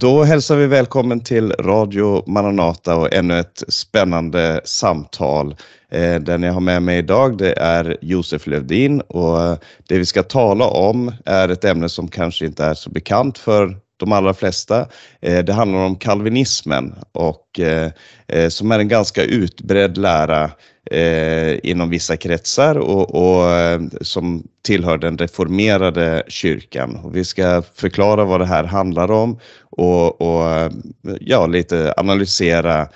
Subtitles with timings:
[0.00, 5.56] Då hälsar vi välkommen till Radio Maranata och ännu ett spännande samtal.
[5.90, 9.56] Eh, den jag har med mig idag det är Josef Lövdin och eh,
[9.88, 13.76] det vi ska tala om är ett ämne som kanske inte är så bekant för
[13.96, 14.86] de allra flesta.
[15.22, 17.60] Eh, det handlar om kalvinismen och
[18.48, 20.50] som är en ganska utbredd lära
[20.92, 26.96] Eh, inom vissa kretsar och, och eh, som tillhör den reformerade kyrkan.
[26.96, 29.38] Och vi ska förklara vad det här handlar om
[29.70, 30.70] och, och eh,
[31.20, 32.88] ja, lite analysera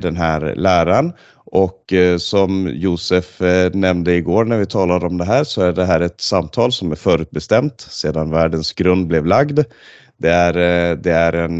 [0.00, 1.12] den här läran.
[1.34, 3.40] Och som Josef
[3.72, 6.92] nämnde igår när vi talade om det här så är det här ett samtal som
[6.92, 9.60] är förutbestämt sedan världens grund blev lagd.
[10.16, 10.52] Det är,
[10.96, 11.58] det är, en,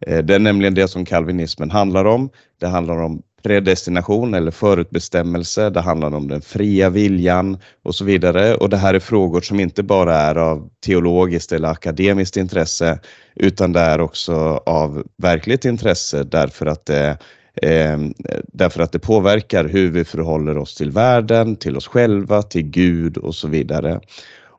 [0.00, 2.30] det är nämligen det som kalvinismen handlar om.
[2.60, 5.70] Det handlar om predestination eller förutbestämmelse.
[5.70, 8.54] Det handlar om den fria viljan och så vidare.
[8.54, 12.98] Och det här är frågor som inte bara är av teologiskt eller akademiskt intresse
[13.34, 14.34] utan det är också
[14.66, 17.18] av verkligt intresse därför att det
[17.62, 17.98] Eh,
[18.46, 23.16] därför att det påverkar hur vi förhåller oss till världen, till oss själva, till Gud
[23.16, 24.00] och så vidare.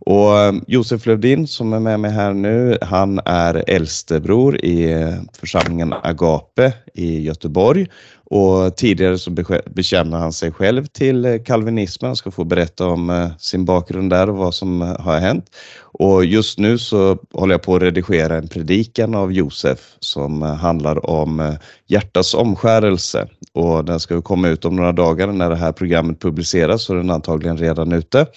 [0.05, 5.15] Och eh, Josef Lövdin som är med mig här nu, han är äldstebror i eh,
[5.39, 7.87] församlingen Agape i Göteborg
[8.25, 9.31] och tidigare så
[9.65, 12.09] bekänner han sig själv till eh, kalvinismen.
[12.09, 15.45] Han ska få berätta om eh, sin bakgrund där och vad som eh, har hänt.
[15.81, 21.09] Och just nu så håller jag på att redigera en predikan av Josef som handlar
[21.09, 21.55] om
[21.87, 26.83] hjärtats omskärelse och den ska komma ut om några dagar när det här programmet publiceras
[26.83, 28.27] så den är antagligen redan ute.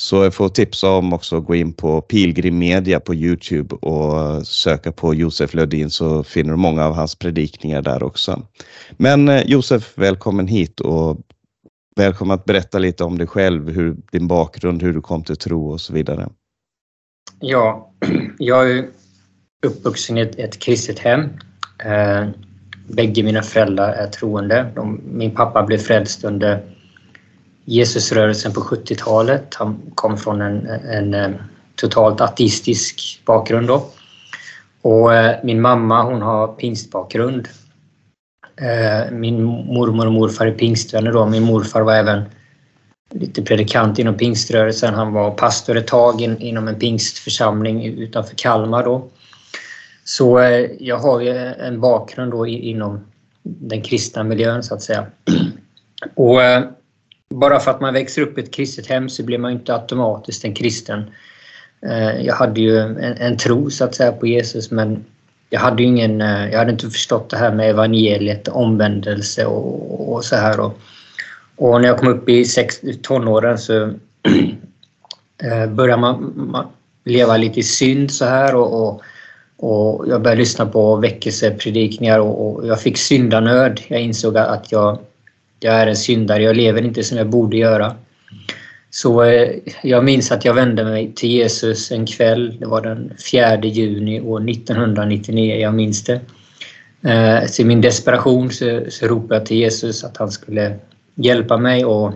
[0.00, 4.46] Så jag får tipsa om också att gå in på Pilgrim Media på Youtube och
[4.46, 8.42] söka på Josef Lödin så finner du många av hans predikningar där också.
[8.96, 11.18] Men eh, Josef, välkommen hit och
[11.96, 15.70] välkommen att berätta lite om dig själv, hur, din bakgrund, hur du kom till tro
[15.70, 16.28] och så vidare.
[17.40, 17.92] Ja,
[18.38, 18.88] jag är
[19.66, 21.20] uppvuxen i ett, ett kristet hem.
[21.84, 22.28] Eh,
[22.88, 24.72] bägge mina föräldrar är troende.
[24.74, 26.77] De, min pappa blev frälst under
[27.68, 29.54] Jesusrörelsen på 70-talet.
[29.54, 31.30] Han kom från en, en, eh,
[31.74, 33.86] totalt ateistisk bakgrund då.
[34.82, 37.48] Och eh, min mamma hon har pingstbakgrund.
[38.56, 41.26] Eh, min mormor och morfar är pingstvänner då.
[41.26, 42.22] Min morfar var även
[43.10, 44.94] lite predikant inom pingströrelsen.
[44.94, 49.08] Han var pastor ett tag in, inom en pingstförsamling utanför Kalmar då.
[50.04, 50.40] Så
[50.78, 53.06] jag har ju en bakgrund då inom
[53.42, 55.06] den kristna miljön så att säga.
[56.14, 56.40] Och
[57.34, 60.44] bara för att man växer upp i ett kristet hem så blir man inte automatiskt
[60.44, 61.10] en kristen.
[61.86, 65.04] Eh, jag hade ju en, en tro så att säga på Jesus men
[65.50, 70.24] jag hade ingen, eh, jag hade inte förstått det här med evangeliet, omvändelse och, och
[70.24, 70.60] så här.
[70.60, 70.78] Och,
[71.56, 73.82] och, när jag kom upp i sex, tonåren så
[75.42, 76.66] eh, började man, man,
[77.04, 79.02] leva lite i synd så här och, och,
[79.56, 83.80] och jag började lyssna på väckelsepredikningar och, och jag fick syndanöd.
[83.88, 84.98] Jag insåg att jag
[85.60, 87.96] jag är en syndare, jag lever inte som jag borde göra.
[88.90, 89.50] Så eh,
[89.82, 94.20] jag minns att jag vände mig till Jesus en kväll, det var den 4 juni
[94.20, 96.20] år 1999, jag minns det.
[97.02, 100.76] Eh, så i min desperation så, så ropade jag till Jesus att han skulle
[101.14, 102.12] hjälpa mig och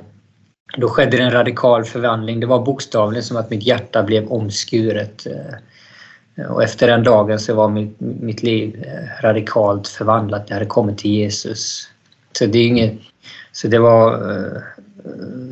[0.77, 2.41] då skedde det en radikal förvandling.
[2.41, 5.27] Det var bokstavligen som att mitt hjärta blev omskuret.
[5.27, 5.55] Eh,
[6.51, 8.85] och efter den dagen så var mitt, mitt liv
[9.21, 10.49] radikalt förvandlat.
[10.49, 11.89] när hade kommit till Jesus.
[12.33, 12.99] Så det är inget,
[13.53, 14.63] så det var eh,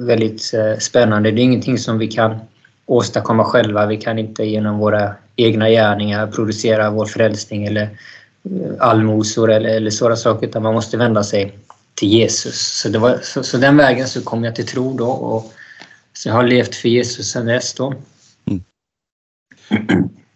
[0.07, 1.31] väldigt eh, spännande.
[1.31, 2.41] Det är ingenting som vi kan
[2.87, 3.87] åstadkomma själva.
[3.87, 9.91] Vi kan inte genom våra egna gärningar producera vår frälsning eller eh, allmosor eller, eller
[9.91, 11.59] sådana saker utan man måste vända sig
[11.95, 12.81] till Jesus.
[12.83, 15.53] Så, det var, så, så, den vägen så kom jag till tro då och
[16.13, 17.95] så jag har levt för Jesus sedan dess då.
[18.47, 18.63] Mm.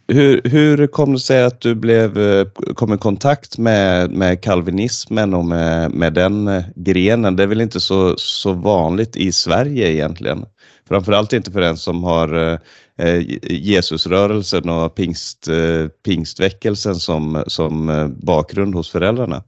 [0.09, 5.35] Hur, hur kom det sig att du blev, eh, kom i kontakt med, med kalvinismen
[5.35, 7.37] och med, med den eh, grenen?
[7.37, 10.47] Det är väl inte så, så vanligt i Sverige egentligen?
[10.89, 12.59] Framförallt inte för den som har eh,
[12.99, 19.43] eh Jesusrörelsen och pingst, eh, pingstväckelsen som, som bakgrund hos föräldrarna.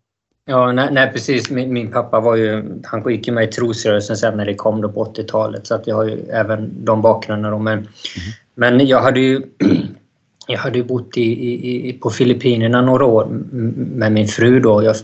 [0.48, 1.50] Ja, nej, nej precis.
[1.50, 4.80] Min, min, pappa var ju, han gick ju med i trosrörelsen sen när det kom
[4.80, 7.58] då på 80-talet så att jag har ju även de bakgrunderna.
[7.58, 7.88] Men, mm.
[8.54, 9.42] men jag hade ju
[10.46, 13.26] jag hade bott i, i, på Filippinerna några år
[13.74, 14.82] med min fru då.
[14.82, 14.96] Jag,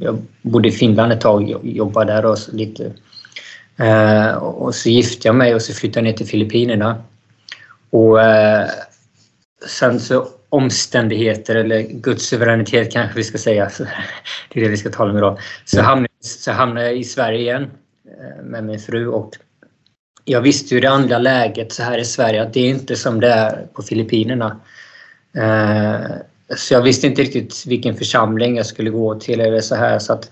[0.00, 2.92] jag bodde i Finland ett tag och jobbade där och lite.
[3.76, 7.02] Eh, och så gifte jag mig och så flyttade jag ner till Filippinerna.
[7.90, 8.66] Och eh,
[9.66, 13.70] sen så omständigheter eller Guds suveränitet kanske vi ska säga.
[14.52, 15.38] Det är det vi ska tala om idag.
[15.64, 17.70] Så hamnade, så hamnade jag i Sverige igen
[18.04, 19.36] eh, med min fru och
[20.28, 23.20] jag visste ju det andra läget så här i Sverige att det är inte som
[23.20, 24.56] det är på Filippinerna.
[25.32, 26.10] Eh,
[26.56, 29.98] så jag visste inte riktigt vilken församling jag skulle gå till eller så här.
[29.98, 30.30] Så, att,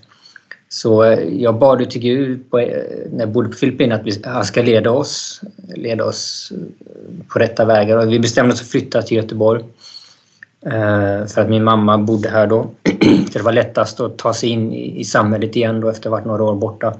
[0.69, 4.91] så jag bad till Gud på, när jag bodde på Filippinerna att han ska leda
[4.91, 5.41] oss,
[5.75, 6.51] leda oss
[7.27, 7.97] på rätta vägar.
[7.97, 9.63] Och vi bestämde oss att flytta till Göteborg.
[10.65, 12.69] Eh, för att min mamma bodde här då.
[13.31, 16.05] Så det var lättast att ta sig in i, i samhället igen då efter att
[16.05, 16.97] ha varit några år borta.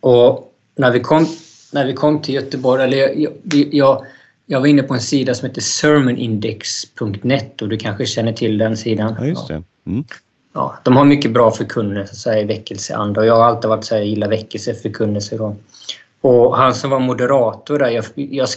[0.00, 1.26] Och när vi kom,
[1.72, 3.32] när vi kom till Göteborg, eller jag,
[3.72, 4.04] jag,
[4.46, 8.76] jag var inne på en sida som heter sermonindex.net och du kanske känner till den
[8.76, 9.16] sidan?
[9.18, 9.62] Ja, just det.
[9.86, 10.04] Mm.
[10.52, 14.02] Ja, de har mycket bra förkunnelse i väckelseanda och jag har alltid varit så här,
[14.02, 15.36] gillar väckelseförkunnelse.
[15.36, 15.56] Då.
[16.20, 18.48] Och han som var moderator där, jag, jag,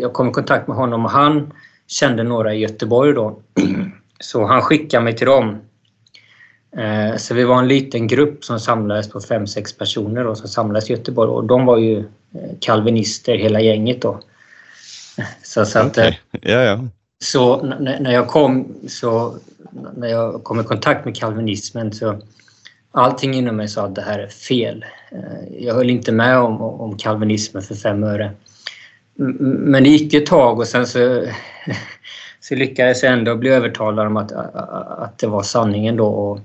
[0.00, 1.52] jag kom i kontakt med honom och han
[1.86, 3.38] kände några i Göteborg då.
[4.20, 5.60] Så han skickade mig till dem.
[6.76, 10.48] Eh, så vi var en liten grupp som samlades på fem sex personer då, som
[10.48, 12.04] samlades i Göteborg och de var ju
[12.60, 14.20] kalvinister hela gänget då.
[15.42, 16.14] Så, så, att, okay.
[16.30, 16.84] ja, ja.
[17.24, 17.62] så
[18.00, 19.36] när jag kom så
[19.96, 22.18] när jag kom i kontakt med kalvinismen så
[22.90, 24.84] allting inom mig sa att det här är fel.
[25.10, 28.32] Eh, jag höll inte med om, om kalvinismen för fem öre.
[29.14, 31.24] Men det gick ett tag och sen så,
[32.40, 36.06] så lyckades jag ändå bli övertalad om att, att det var sanningen då.
[36.06, 36.42] Och, eh,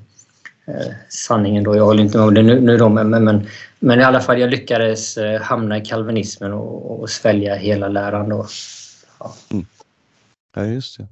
[0.68, 3.48] Eh, sanningen då, jag håller inte med om det nu, nu då, men, men,
[3.80, 8.30] men i alla fall jag lyckades eh, hamna i kalvinismen och, och svälja hela läran
[8.30, 8.48] då.
[9.20, 9.66] Ja, mm.
[10.56, 11.08] ja just det.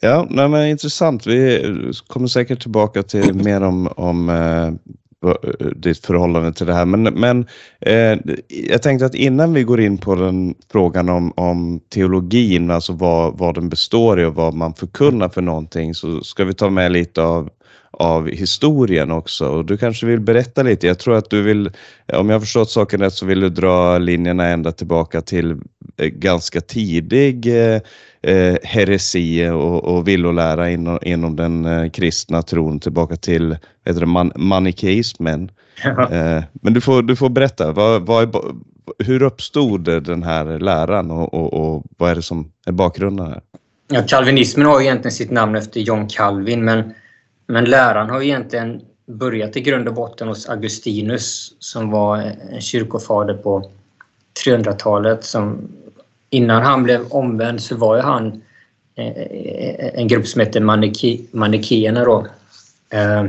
[0.00, 1.26] Ja, nej, men intressant.
[1.26, 1.64] Vi
[2.06, 4.66] kommer säkert tillbaka till mer om, om eh,
[5.30, 6.84] eh, ditt förhållande till det här.
[6.84, 7.46] Men, men
[7.80, 12.92] eh, jag tänkte att innan vi går in på den frågan om, om teologin, alltså
[12.92, 16.70] vad, vad den består i och vad man förkunnar för någonting, så ska vi ta
[16.70, 17.50] med lite av
[17.90, 19.48] av historien också.
[19.48, 20.86] Och du kanske vill berätta lite.
[20.86, 21.70] Jag tror att du vill,
[22.12, 25.50] om jag förstått saken rätt, så vill du dra linjerna ända tillbaka till
[25.96, 27.80] eh, ganska tidig eh,
[28.22, 34.06] eh, heresi och, och villolära inom, inom den eh, kristna tron tillbaka till heter det,
[34.06, 35.50] man, manikeismen.
[35.84, 36.12] Ja.
[36.12, 38.40] Eh, men du får, du får berätta, vad, vad är,
[38.98, 43.26] hur uppstod den här läran och, och, och, vad är det som är bakgrunden?
[43.26, 43.40] Här?
[43.90, 46.94] Ja, kalvinismen har egentligen sitt namn efter John Calvin men
[47.48, 52.16] men läran har egentligen börjat i grund och botten hos Augustinus som var
[52.50, 53.70] en kyrkofader på
[54.44, 55.24] 300-talet.
[55.24, 55.68] Som,
[56.30, 58.42] innan han blev omvänd så var ju han
[58.94, 60.60] eh, en grupp som hette
[61.32, 62.04] Manikéerna.
[62.04, 62.26] Då.
[62.90, 63.24] Eh,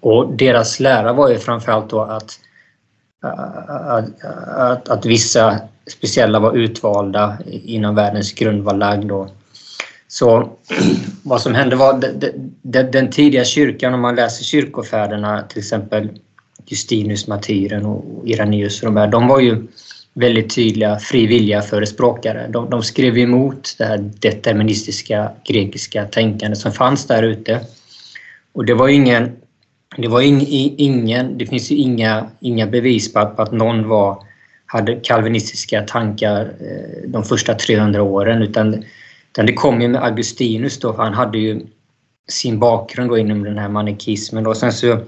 [0.00, 2.40] och deras lära var ju framförallt då att,
[3.20, 4.24] att,
[4.56, 9.06] att, att vissa speciella var utvalda innan världens grund var lagd.
[9.06, 9.28] Då.
[10.08, 10.50] Så
[11.22, 12.00] vad som hände var
[12.62, 16.10] den, den tidiga kyrkan, om man läser kyrkofäderna, till exempel
[16.66, 19.66] Justinus, martyren och Iranius och de här, de var ju
[20.14, 22.48] väldigt tydliga frivilliga förespråkare.
[22.48, 27.60] De, de skrev emot det här deterministiska grekiska tänkandet som fanns där ute.
[28.52, 29.32] Och det var ingen,
[29.96, 30.44] det var in,
[30.78, 34.18] ingen, det finns ju inga, inga bevis på att, på att någon var,
[34.66, 38.84] hade kalvinistiska tankar eh, de första 300 åren utan
[39.34, 41.60] utan det kom ju med Augustinus då, för han hade ju
[42.28, 44.46] sin bakgrund då inom den här manikismen.
[44.46, 44.98] Och sen så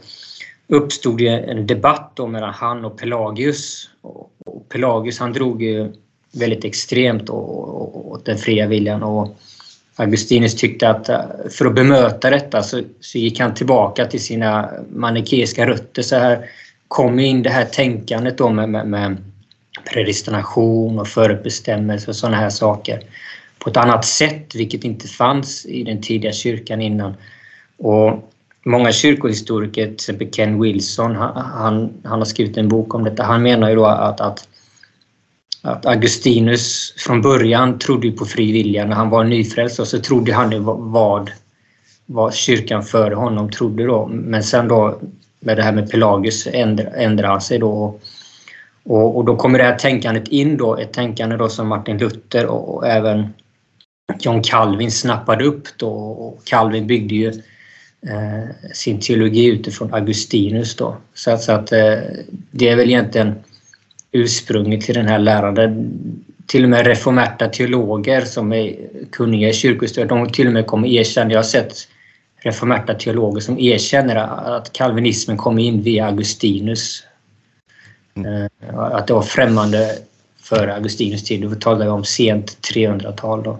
[0.69, 3.89] uppstod det en debatt då mellan han och Pelagius.
[4.03, 5.93] Och Pelagius han drog ju
[6.33, 9.03] väldigt extremt åt den fria viljan.
[9.03, 9.37] Och
[9.97, 11.21] Augustinus tyckte att eh,
[11.51, 16.03] för att bemöta detta så, så gick han tillbaka till sina manikeiska rötter.
[16.03, 16.49] Så här
[16.89, 19.17] kom in det här tänkandet då med, med, med
[19.93, 23.03] predestination och förutbestämmelse och sådana här saker
[23.59, 27.15] på ett annat sätt, vilket inte fanns i den tidiga kyrkan innan.
[27.79, 28.33] Och
[28.65, 33.23] många kyrkohistoriker, till exempel Ken Wilson, han, han har skrivit en bok om detta.
[33.23, 34.49] Han menar ju då att, att,
[35.63, 40.35] att Augustinus från början trodde på fri vilja när han var nyfrälst och så trodde
[40.35, 41.31] han ju vad,
[42.07, 44.07] vad kyrkan före honom trodde då.
[44.07, 45.01] Men sen då
[45.41, 48.01] med det här med Pelagius ändrade han sig då.
[48.83, 52.47] Och, och, då kommer det här tänkandet in då, ett tänkande då som Martin Luther
[52.47, 53.35] och, och även
[54.19, 57.29] John Calvin snappade upp då och Calvin byggde ju
[58.07, 60.97] eh, sin teologi utifrån Augustinus då.
[61.15, 61.99] Så att, så att eh,
[62.51, 63.35] det är väl egentligen
[64.13, 66.17] ursprunget till den här läran.
[66.47, 68.77] Till och med reformerta teologer som är
[69.13, 71.75] kunniga i kyrkohistoria, de till och med kommer erkänna, jag har sett
[72.37, 74.17] reformerta teologer som erkänner
[74.57, 77.03] att kalvinismen kom in via Augustinus.
[78.15, 78.49] Mm.
[78.63, 79.99] Eh, att det var främmande
[80.43, 81.43] för Augustinus tid.
[81.43, 83.43] Då talar vi om sent 300-tal.
[83.43, 83.59] Då.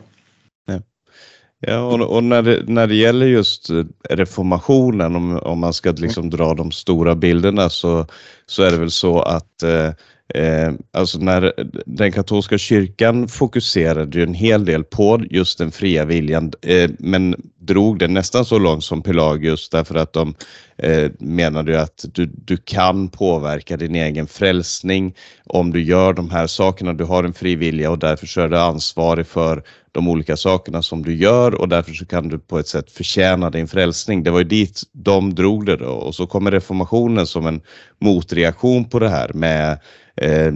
[1.61, 5.91] Ja, och, och, när, det, när det gäller just eh, reformationen, om, om man ska
[5.91, 8.07] liksom dra de stora bilderna, så,
[8.47, 9.91] så är det väl så att eh,
[10.35, 11.53] eh, alltså när
[11.87, 17.35] den katolska kyrkan fokuserade ju en hel del på just den fria viljan, eh, men
[17.59, 20.35] drog det nästan så långt som Pelagius därför att de
[20.79, 25.15] eh, menade att du, du kan påverka din egen frälsning
[25.47, 26.93] om du gör de här sakerna.
[26.93, 29.63] Du har en fri vilja och därför så är du ansvarig för
[29.97, 33.51] de olika sakerna som du gör och därför så kan du på ett sätt förtjäna
[33.51, 34.23] din frälsning.
[34.23, 37.61] Det var ju dit de drog det då och så kommer reformationen som en
[38.01, 39.79] motreaktion på det här med
[40.17, 40.55] eh,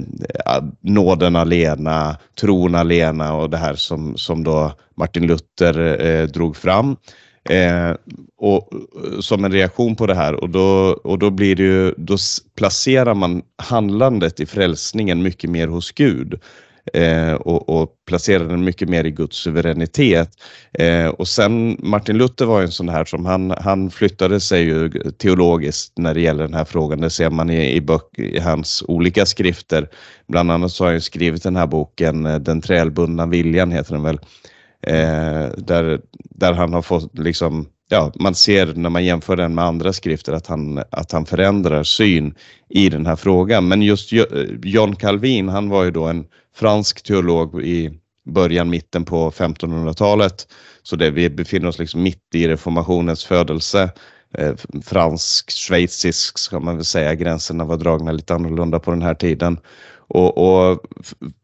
[0.80, 6.96] nåden alena, tron alena och det här som, som då Martin Luther eh, drog fram.
[7.50, 7.90] Eh,
[8.38, 11.94] och eh, som en reaktion på det här och då, och då blir det ju,
[11.96, 12.16] då
[12.56, 16.40] placerar man handlandet i frälsningen mycket mer hos Gud
[16.94, 20.30] eh, och, och placerade den mycket mer i Guds suveränitet.
[20.72, 24.90] Eh, och sen Martin Luther var en sån här som han, han flyttade sig ju
[25.18, 27.00] teologiskt när det gäller den här frågan.
[27.00, 29.88] Det ser man i, i, böck, i hans olika skrifter.
[30.28, 34.02] Bland annat så har han skrivit den här boken eh, Den trälbundna viljan heter den
[34.02, 34.18] väl.
[34.86, 39.64] Eh, där, där han har fått liksom ja, man ser när man jämför den med
[39.64, 42.34] andra skrifter att han, att han förändrar syn
[42.68, 43.68] i den här frågan.
[43.68, 44.12] Men just
[44.62, 50.48] John Calvin, han var ju då en fransk teolog i början, mitten på 1500-talet.
[50.82, 53.90] Så det, vi befinner oss liksom mitt i reformationens födelse.
[54.38, 54.54] Eh,
[54.84, 59.58] fransk, schweizisk ska man väl säga, gränserna var dragna lite annorlunda på den här tiden.
[60.12, 60.80] Och, och,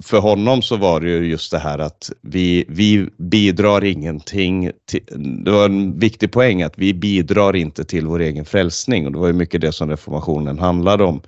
[0.05, 4.71] för honom så var det ju just det här att vi, vi bidrar ingenting.
[4.85, 5.03] Till,
[5.45, 9.19] det var en viktig poäng att vi bidrar inte till vår egen frälsning och det
[9.19, 11.23] var ju mycket det som reformationen handlade om.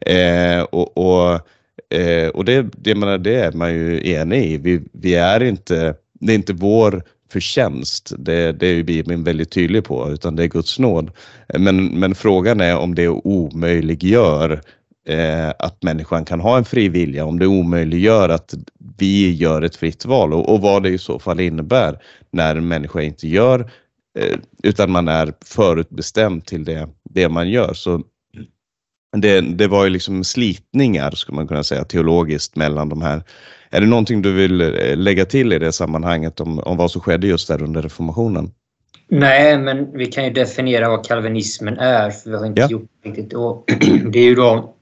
[0.00, 1.40] Eh, och, och,
[1.92, 4.56] eh, och det, det, menar, det är man ju enig i.
[4.56, 8.12] Vi, vi är inte, det är inte vår förtjänst.
[8.18, 11.10] Det, det är ju Bibeln väldigt tydlig på, utan det är Guds nåd.
[11.48, 14.60] Eh, men, men frågan är om det omöjliggör
[15.08, 18.54] eh, att människan kan ha en fri vilja om det omöjliggör att
[18.98, 21.98] vi gör ett fritt val och, och vad det i så fall innebär
[22.30, 23.60] när en människa inte gör
[24.18, 27.74] eh, utan man är förutbestämd till det, det man gör.
[27.74, 28.02] Så
[29.16, 33.22] det, det var ju liksom slitningar, skulle man kunna säga, teologiskt mellan de här.
[33.70, 37.00] Är det någonting du vill eh, lägga till i det sammanhanget om, om vad som
[37.00, 38.50] skedde just där under reformationen?
[39.08, 42.68] Nej, men vi kan ju definiera vad kalvinismen är, för vi har inte ja.
[42.70, 43.32] gjort det riktigt.
[43.32, 43.64] Och
[44.12, 44.74] det är ju då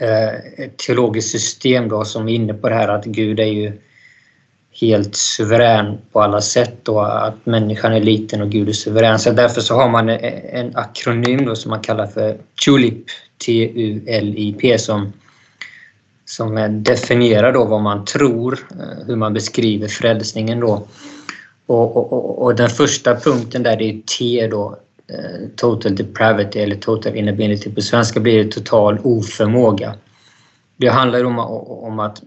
[0.00, 3.72] Eh, ett teologiskt system då som är inne på det här att Gud är ju
[4.72, 9.18] helt suverän på alla sätt och att människan är liten och Gud är suverän.
[9.18, 13.04] Så därför så har man en akronym då som man kallar för TULIP,
[13.46, 15.12] T-U-L-I-P, som,
[16.24, 20.86] som definierar då vad man tror, eh, hur man beskriver frälsningen då.
[21.66, 24.76] Och, och, och, den första punkten där det är T då,
[25.08, 27.70] eh, total depravity eller total inability.
[27.70, 29.94] På svenska blir det total oförmåga.
[30.76, 32.22] Det handlar om, om att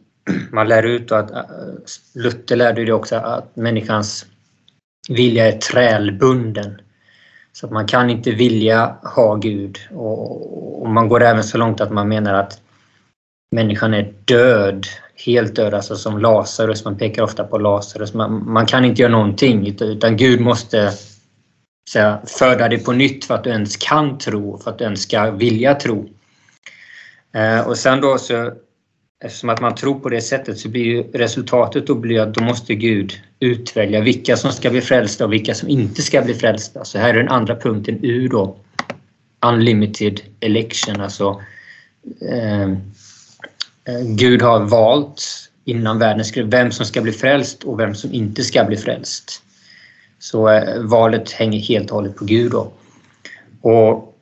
[0.51, 1.42] man lär ut att äh,
[2.15, 4.25] Luther lärde det också att människans
[5.10, 6.82] vilja är trälbunden.
[7.53, 11.82] Så att man kan inte vilja ha Gud och, och man går även så långt
[11.82, 12.62] att man menar att
[13.51, 14.88] människan är död,
[15.25, 18.13] helt död, alltså som Lazarus, man pekar ofta på Lazarus.
[18.13, 20.92] Man, man kan inte göra någonting utan Gud måste
[21.89, 25.01] säga, föda dig på nytt för att du ens kan tro, för att du ens
[25.01, 26.10] ska vilja tro.
[27.34, 28.51] Eh, och sen då så,
[29.24, 32.44] eftersom att man tror på det sättet så blir ju resultatet då blir att då
[32.44, 36.86] måste Gud utvälja vilka som ska bli frälsta och vilka som inte ska bli frälsta.
[36.86, 38.56] Så här är den andra punkten ur då.
[39.46, 41.42] Unlimited election, alltså
[42.22, 45.24] eh, eh Gud har valt
[45.65, 49.44] innan världen skrev vem som ska bli frälst och vem som inte ska bli frälst.
[50.20, 52.51] Så eh, valet hänger helt och hållet på Gud.
[52.51, 52.72] Då.
[53.62, 54.12] Och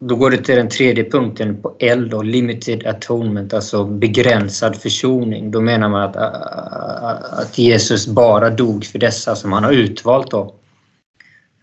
[0.00, 5.50] då går det till den tredje punkten på L, då, limited atonement, alltså begränsad försoning.
[5.50, 10.30] Då menar man att, att Jesus bara dog för dessa som han har utvalt.
[10.30, 10.54] Då.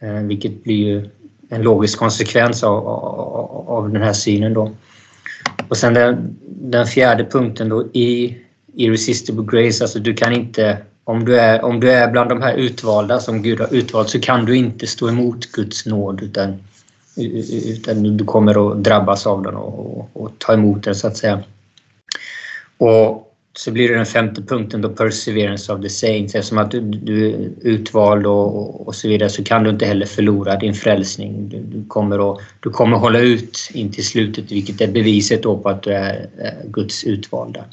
[0.02, 1.10] Eh, vilket blir ju
[1.50, 4.54] en logisk konsekvens av, av, av den här synen.
[4.54, 4.72] Då.
[5.68, 8.38] Och sen den, den fjärde punkten då i
[8.74, 12.54] Irresistible Grace, alltså du kan inte om du, är, om du är bland de här
[12.54, 16.64] utvalda som Gud har utvalt så kan du inte stå emot Guds nåd utan,
[17.18, 21.18] utan du kommer att drabbas av den och, och, och ta emot den så att
[21.18, 21.44] säga.
[22.78, 23.24] Och
[23.58, 26.36] så blir det den femte punkten då perseverance of the saints.
[26.36, 30.06] Eftersom att du, du är utvald och, och, så vidare så kan du inte heller
[30.06, 31.50] förlora din frälsning.
[31.50, 35.58] Du, du, kommer, att, du kommer hålla ut in till slutet vilket är beviset då
[35.58, 36.28] på att du är
[36.64, 37.66] Guds utvalda.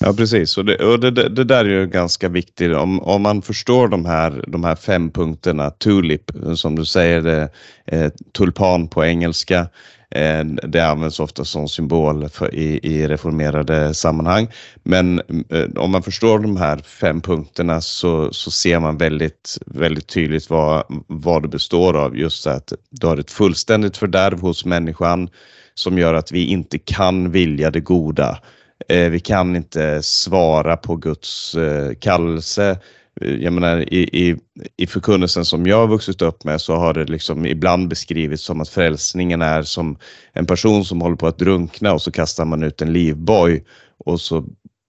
[0.00, 0.58] Ja, precis.
[0.58, 2.76] Och det, och det, det, där är ju ganska viktigt.
[2.76, 7.48] Om, om man förstår de här, de här fem punkterna, TULIP, som du säger, det,
[7.86, 9.68] eh, tulpan på engelska,
[10.14, 14.48] Eh, det används ofta som symbol för, i, i reformerade sammanhang.
[14.82, 15.18] Men
[15.50, 20.50] eh, om man förstår de här fem punkterna så, så ser man väldigt, väldigt tydligt
[20.50, 22.16] vad, vad det består av.
[22.16, 25.28] Just att du har ett fullständigt fördärv hos människan
[25.74, 28.38] som gör att vi inte kan vilja det goda.
[28.88, 32.78] Eh, vi kan inte svara på Guds eh, kallelse
[33.20, 34.36] eh, jag menar, i, i,
[34.76, 38.60] i förkunnelsen som jag har vuxit upp med så har det liksom ibland beskrivits som
[38.60, 39.98] att frälsningen är som
[40.32, 43.64] en person som håller på att drunkna och så kastar man ut en livboj
[44.04, 44.44] och så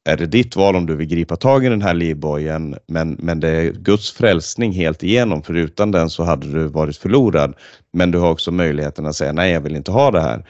[0.09, 3.39] är det ditt val om du vill gripa tag i den här livbojen men, men
[3.39, 7.53] det är Guds frälsning helt igenom för utan den så hade du varit förlorad.
[7.93, 10.45] Men du har också möjligheten att säga nej jag vill inte ha det här.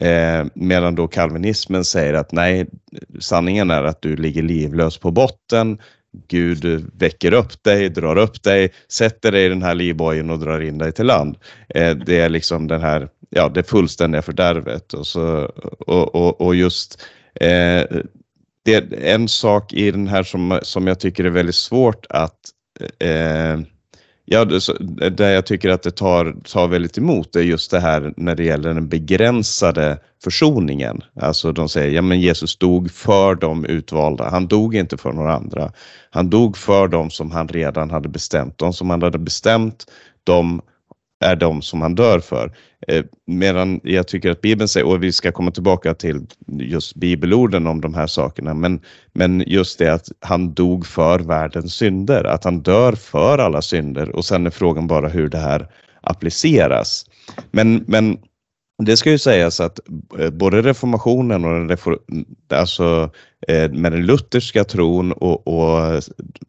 [0.00, 2.66] Eh, medan då kalvinismen säger att nej,
[3.20, 5.78] sanningen är att du ligger livlös på botten.
[6.28, 10.60] Gud väcker upp dig, drar upp dig, sätter dig i den här livbojen och drar
[10.60, 11.36] in dig till land.
[11.68, 15.52] Eh, det är liksom den här, ja, det fullständiga fördärvet och, så,
[15.86, 17.02] och, och, och just
[17.34, 17.84] eh,
[18.64, 22.38] det är en sak i den här som, som jag tycker är väldigt svårt att
[22.98, 23.60] eh,
[24.30, 24.44] Ja,
[25.10, 28.44] där jag tycker att det tar, tar väldigt emot är just det här när det
[28.44, 31.00] gäller den begränsade försoningen.
[31.20, 34.30] Alltså de säger, ja men Jesus dog för de utvalda.
[34.30, 35.72] Han dog inte för några andra.
[36.10, 38.58] Han dog för de som han redan hade bestämt.
[38.58, 39.86] De som han hade bestämt,
[40.24, 40.60] de
[41.20, 42.52] är de som han dör för.
[42.86, 47.66] Eh, medan jag tycker att Bibeln säger, och vi ska komma tillbaka till just bibelorden
[47.66, 48.80] om de här sakerna, men,
[49.12, 54.16] men just det att han dog för världens synder, att han dör för alla synder
[54.16, 55.68] och sen är frågan bara hur det här
[56.00, 57.06] appliceras.
[57.50, 58.18] Men, men
[58.84, 59.80] det ska ju sägas att
[60.18, 61.98] eh, både reformationen och den, refor
[62.48, 63.10] alltså,
[63.48, 66.02] eh, med den lutherska tron och, och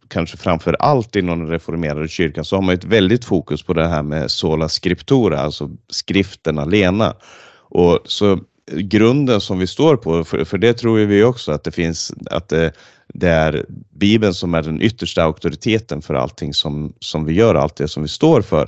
[0.07, 3.87] kanske framför allt inom den reformerade kyrkan så har man ett väldigt fokus på det
[3.87, 7.15] här med sola scriptura, alltså skriften alena.
[7.53, 11.63] Och så eh, grunden som vi står på, för, för det tror vi också att
[11.63, 12.71] det finns, att det,
[13.13, 17.75] det, är Bibeln som är den yttersta auktoriteten för allting som, som vi gör, allt
[17.75, 18.67] det som vi står för.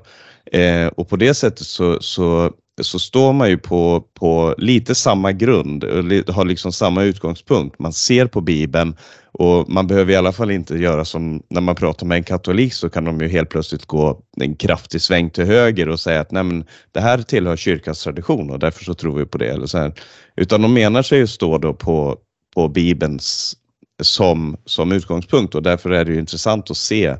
[0.52, 2.52] Eh, och på det sättet så, så
[2.84, 5.84] så står man ju på, på lite samma grund,
[6.28, 7.80] har liksom samma utgångspunkt.
[7.80, 8.96] Man ser på Bibeln
[9.32, 12.74] och man behöver i alla fall inte göra som när man pratar med en katolik
[12.74, 16.32] så kan de ju helt plötsligt gå en kraftig sväng till höger och säga att
[16.32, 19.50] Nej, men det här tillhör kyrkans tradition och därför så tror vi på det.
[19.50, 19.94] Eller så här.
[20.36, 22.18] Utan de menar sig ju stå då på,
[22.56, 23.58] på Bibelns
[24.04, 27.18] som, som utgångspunkt och därför är det ju intressant att se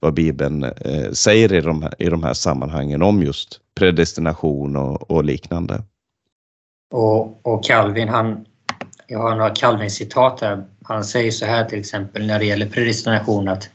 [0.00, 5.10] vad Bibeln eh, säger i de, här, i de här sammanhangen om just predestination och,
[5.10, 5.82] och liknande.
[6.92, 8.46] Och, och Calvin, han,
[9.06, 10.64] jag har några Calvin-citat här.
[10.82, 13.70] Han säger så här till exempel när det gäller predestination att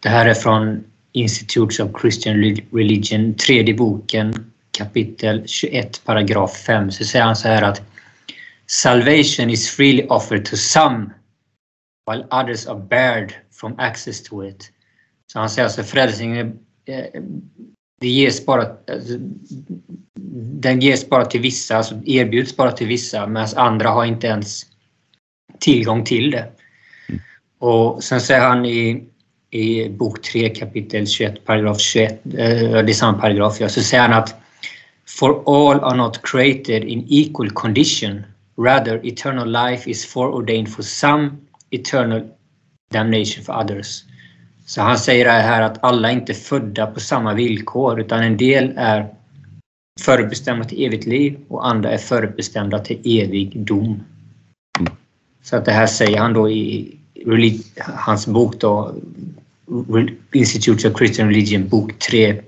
[0.00, 2.36] det här är från Institutes of Christian
[2.72, 6.90] Religion, tredje boken, kapitel 21, paragraf 5.
[6.90, 7.82] Så säger han så här att
[8.66, 11.10] Salvation is freely offered to some
[12.10, 14.72] while others are barred from access to it.
[15.32, 17.22] Så han säger alltså frälsningen eh,
[18.00, 19.18] det ges bara, alltså,
[20.60, 24.66] den ges bara till vissa, alltså erbjuds bara till vissa medan andra har inte ens
[25.58, 26.48] tillgång till det.
[27.08, 27.20] Mm.
[27.58, 29.04] Och sen säger han i,
[29.50, 34.02] i bok 3 kapitel 21 paragraf 21, eh, det är samma paragraf, ja, så säger
[34.02, 34.34] han att
[35.06, 38.24] For all are not created in equal condition,
[38.58, 41.30] rather eternal life is foreordained for some,
[41.70, 42.22] eternal
[42.92, 44.04] damnation for others.
[44.70, 48.72] Så han säger här att alla inte är födda på samma villkor utan en del
[48.76, 49.08] är
[50.00, 54.02] förutbestämda till evigt liv och andra är förutbestämda till evig dom.
[55.42, 56.98] Så att det här säger han då i
[57.94, 58.94] hans bok då,
[60.32, 62.42] Institute of Christian Religion, bok 3,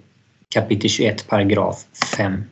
[0.54, 1.84] kapitel 21, paragraf
[2.16, 2.44] 5.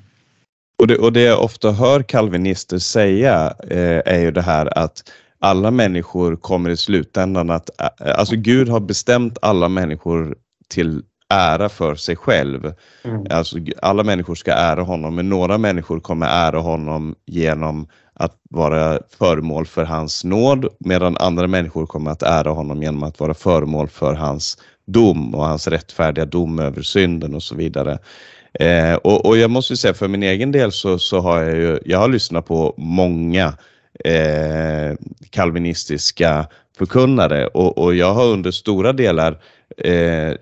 [0.78, 5.02] Och det, och det jag ofta hör kalvinister säga eh, är ju det här att
[5.40, 10.36] alla människor kommer i slutändan att, alltså Gud har bestämt alla människor
[10.68, 12.72] till ära för sig själv.
[13.04, 13.26] Mm.
[13.30, 18.98] Alltså alla människor ska ära honom, men några människor kommer ära honom genom att vara
[19.18, 23.88] föremål för hans nåd, medan andra människor kommer att ära honom genom att vara föremål
[23.88, 27.98] för hans dom och hans rättfärdiga dom över synden och så vidare.
[28.54, 31.78] Eh, och, och, jag måste säga för min egen del så, så har jag ju,
[31.84, 33.52] jag har lyssnat på många
[34.04, 34.96] eh,
[35.30, 36.46] kalvinistiska
[36.78, 37.46] förkunnare.
[37.46, 39.38] Och, och, jag har under stora delar
[39.76, 40.32] eh,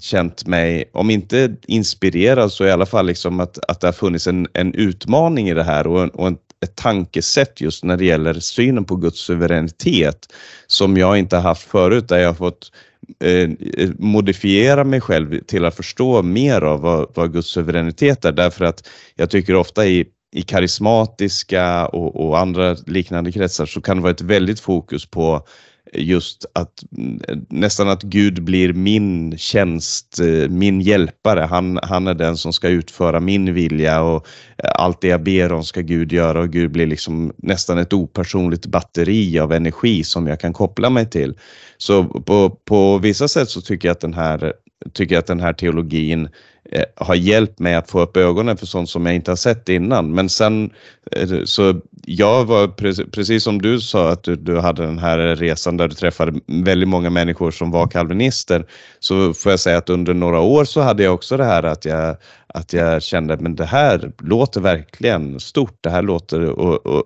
[0.00, 4.26] känt mig, om inte inspirerad så i alla fall liksom att, att det har funnits
[4.26, 8.04] en, en utmaning i det här och, en, och en, ett tankesätt just när det
[8.04, 10.32] gäller synen på Guds suveränitet
[10.66, 12.72] som jag inte haft förut där jag har fått
[13.20, 13.50] eh,
[13.98, 18.32] modifiera mig själv till att förstå mer av vad, vad Guds suveränitet är.
[18.32, 23.96] Därför att jag tycker ofta i i karismatiska och, och, andra liknande kretsar så kan
[23.96, 25.46] det vara ett väldigt fokus på
[25.92, 31.40] just att mm, nästan att Gud blir min tjänst, eh, min hjälpare.
[31.40, 34.26] Han, han är den som ska utföra min vilja och
[34.58, 37.92] eh, allt det jag ber om ska Gud göra och Gud blir liksom nästan ett
[37.92, 41.38] opersonligt batteri av energi som jag kan koppla mig till.
[41.76, 44.52] Så på, på vissa sätt så tycker jag att den här,
[44.92, 46.30] tycker jag att den här teologin Eh,
[46.70, 49.68] Eh, har hjälpt mig att få upp ögonen för sånt som jag inte har sett
[49.68, 50.14] innan.
[50.14, 50.70] Men sen
[51.12, 52.68] eh, så jag var
[53.10, 56.88] precis som du sa att du, du, hade den här resan där du träffade väldigt
[56.88, 58.66] många människor som var kalvinister.
[59.00, 61.84] Så får jag säga att under några år så hade jag också det här att
[61.84, 65.78] jag, att jag kände men det här låter verkligen stort.
[65.80, 67.04] Det här låter och, och,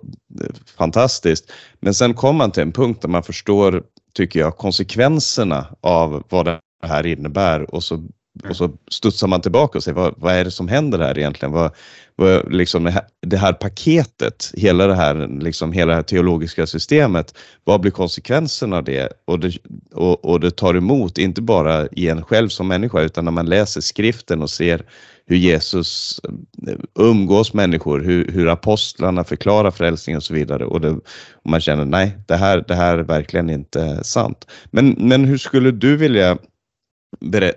[0.77, 1.51] fantastiskt.
[1.79, 6.45] Men sen kom man till en punkt där man förstår, tycker jag, konsekvenserna av vad
[6.45, 8.07] det här innebär och så
[8.49, 11.51] och så studsar man tillbaka och säger vad, vad är det som händer här egentligen?
[11.51, 11.71] Vad,
[12.15, 17.81] vad, liksom det här paketet, hela det här, liksom, hela det här teologiska systemet, vad
[17.81, 19.13] blir konsekvenserna av det?
[19.25, 19.57] Och, det?
[19.93, 23.45] och, och det tar emot, inte bara i en själv som människa, utan när man
[23.45, 24.85] läser skriften och ser
[25.25, 26.19] hur Jesus
[26.67, 30.65] eh, umgås människor, hur, hur apostlarna förklarar frälsning och så vidare.
[30.65, 30.89] Och, det,
[31.33, 34.47] och man känner nej, det här, det här är verkligen inte sant.
[34.71, 36.37] Men, men hur skulle du vilja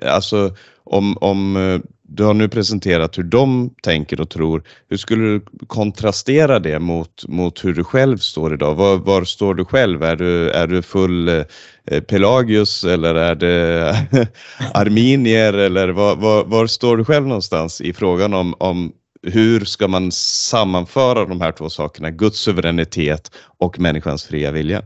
[0.06, 1.80] alltså om, om eh,
[2.14, 7.28] du har nu presenterat hur de tänker och tror, hur skulle du kontrastera det mot,
[7.28, 8.74] mot hur du själv står idag?
[8.74, 10.02] Var, var står du själv?
[10.02, 13.96] Är du, är du full eh, Pelagius eller är det
[14.74, 18.92] arminier eller var, var, var, står du själv någonstans i frågan om, om
[19.22, 24.82] hur ska man sammanföra de här två sakerna, Guds suveränitet och människans fria vilja?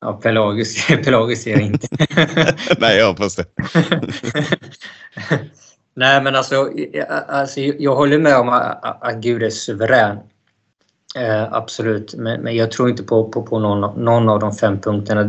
[0.00, 1.88] Ja, Pelagius, Pelagius ser jag inte.
[2.78, 3.44] Nej, jag hoppas det.
[5.94, 6.70] Nej, men alltså,
[7.28, 10.18] alltså, jag håller med om att, att Gud är suverän.
[11.16, 14.80] Eh, absolut, men, men, jag tror inte på, på, på någon, någon av de fem
[14.80, 15.22] punkterna.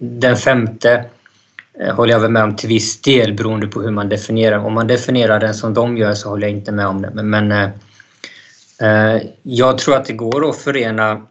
[0.00, 1.04] Den femte
[1.80, 4.58] eh, håller jag väl med om till viss del beroende på hur man definierar.
[4.58, 7.10] Om man definierar den som de gör så håller jag inte med om det.
[7.14, 7.70] Men, men eh,
[8.88, 11.26] eh jag tror att det går att förena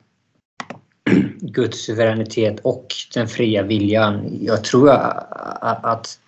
[1.52, 4.38] Guds suveränitet och den fria viljan.
[4.42, 6.20] Jag tror att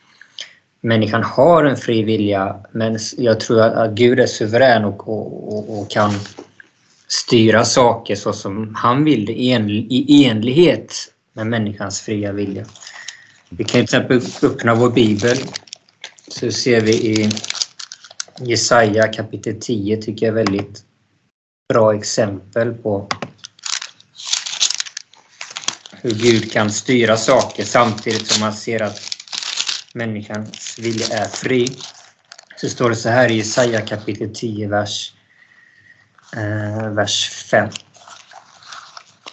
[0.82, 5.90] människan har en fri vilja men jag tror att Gud är suverän och, och, och
[5.90, 6.12] kan
[7.08, 10.94] styra saker så som han vill det i enlighet
[11.34, 12.66] med människans fria vilja.
[13.50, 15.38] Vi kan till exempel öppna vår bibel
[16.28, 17.30] så ser vi i
[18.40, 20.84] Jesaja kapitel 10 tycker jag är väldigt
[21.74, 23.08] bra exempel på
[26.02, 29.00] hur Gud kan styra saker samtidigt som man ser att
[29.94, 31.68] människans vilja är fri.
[32.56, 35.14] Så står det så här i Jesaja kapitel 10, vers,
[36.38, 37.70] eh, vers 5.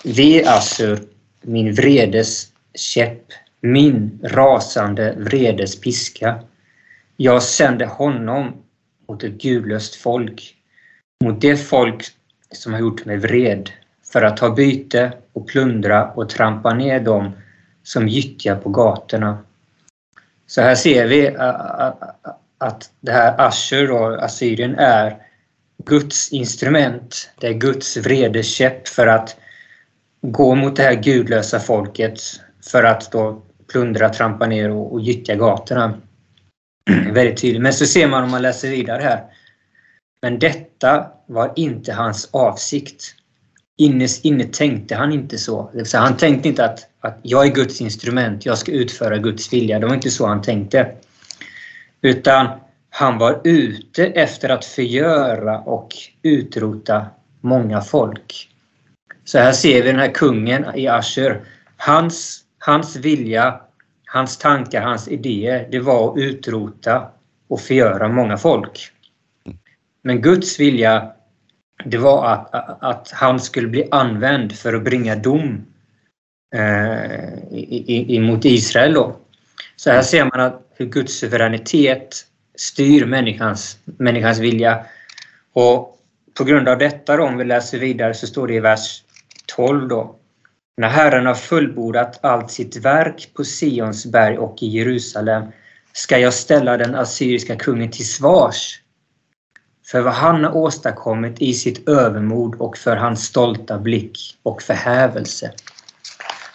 [0.05, 1.03] Ve Assur,
[1.43, 3.25] min vredes käpp,
[3.61, 6.41] min rasande vredes piska.
[7.17, 8.63] Jag sände honom
[9.09, 10.55] mot ett gudlöst folk,
[11.25, 12.05] mot det folk
[12.53, 13.71] som har gjort mig vred
[14.13, 17.33] för att ta byte och plundra och trampa ner dem
[17.83, 19.39] som gyttjar på gatorna.
[20.47, 21.37] Så här ser vi
[22.59, 25.17] att det här Ashur, och Assyrien, är
[25.85, 27.31] Guds instrument.
[27.41, 29.37] Det är Guds vredeskäpp för att
[30.21, 32.21] gå mot det här gudlösa folket
[32.71, 33.43] för att då
[33.73, 35.99] plundra, trampa ner och, och gyttja gatorna.
[37.13, 37.63] Väldigt tydligt.
[37.63, 39.25] Men så ser man om man läser vidare här.
[40.23, 43.15] Men detta var inte hans avsikt
[43.79, 45.71] inne, inne tänkte han inte så.
[45.85, 49.79] så han tänkte inte att, att jag är Guds instrument, jag ska utföra Guds vilja.
[49.79, 50.93] Det var inte så han tänkte.
[52.03, 52.49] Utan
[52.91, 55.89] han var ute efter att förgöra och
[56.23, 57.07] utrota
[57.41, 58.49] många folk.
[59.25, 61.41] Så här ser vi den här kungen i Asher.
[61.77, 63.61] Hans, hans vilja,
[64.05, 67.11] hans tankar, hans idéer, det var att utrota
[67.49, 68.91] och förgöra många folk.
[70.03, 71.13] Men Guds vilja
[71.85, 75.67] det var att, att han skulle bli använd för att bringa dom
[76.55, 78.95] eh, emot Israel.
[78.95, 79.17] Då.
[79.77, 82.25] Så här ser man att hur Guds suveränitet
[82.57, 84.85] styr människans, människans vilja.
[85.53, 85.99] Och
[86.39, 89.03] på grund av detta, då, om vi läser vidare, så står det i vers
[89.47, 90.15] 12 då.
[90.77, 95.43] När Herren har fullbordat allt sitt verk på Sions berg och i Jerusalem
[95.93, 98.81] ska jag ställa den assyriska kungen till svars
[99.91, 105.53] för vad han har åstadkommit i sitt övermod och för hans stolta blick och förhävelse.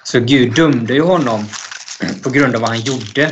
[0.03, 1.45] Så Gud dömde ju honom
[2.23, 3.31] på grund av vad han gjorde,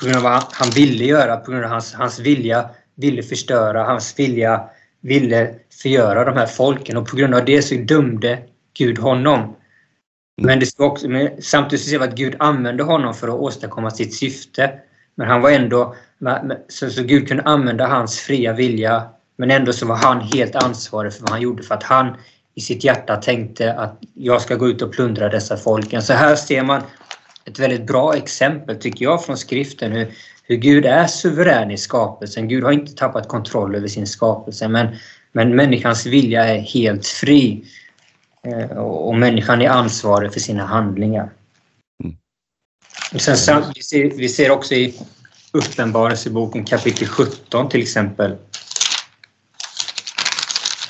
[0.00, 3.84] på grund av vad han ville göra, på grund av hans, hans vilja ville förstöra,
[3.84, 4.64] hans vilja
[5.00, 8.38] ville förgöra de här folken och på grund av det så dömde
[8.78, 9.56] Gud honom.
[10.42, 14.14] Men det också, men samtidigt ser vi att Gud använde honom för att åstadkomma sitt
[14.14, 14.70] syfte.
[15.14, 15.94] Men han var ändå,
[16.68, 21.12] så, så Gud kunde använda hans fria vilja men ändå så var han helt ansvarig
[21.12, 22.16] för vad han gjorde för att han
[22.54, 26.02] i sitt hjärta tänkte att jag ska gå ut och plundra dessa folken.
[26.02, 26.82] Så här ser man
[27.44, 30.08] ett väldigt bra exempel tycker jag från skriften hur,
[30.42, 32.48] hur Gud är suverän i skapelsen.
[32.48, 34.96] Gud har inte tappat kontroll över sin skapelse men,
[35.32, 37.64] men människans vilja är helt fri.
[38.42, 41.30] Eh, och människan är ansvarig för sina handlingar.
[42.04, 42.16] Mm.
[43.18, 44.94] Sen, vi, ser, vi ser också i
[45.52, 48.36] Uppenbarelseboken kapitel 17 till exempel.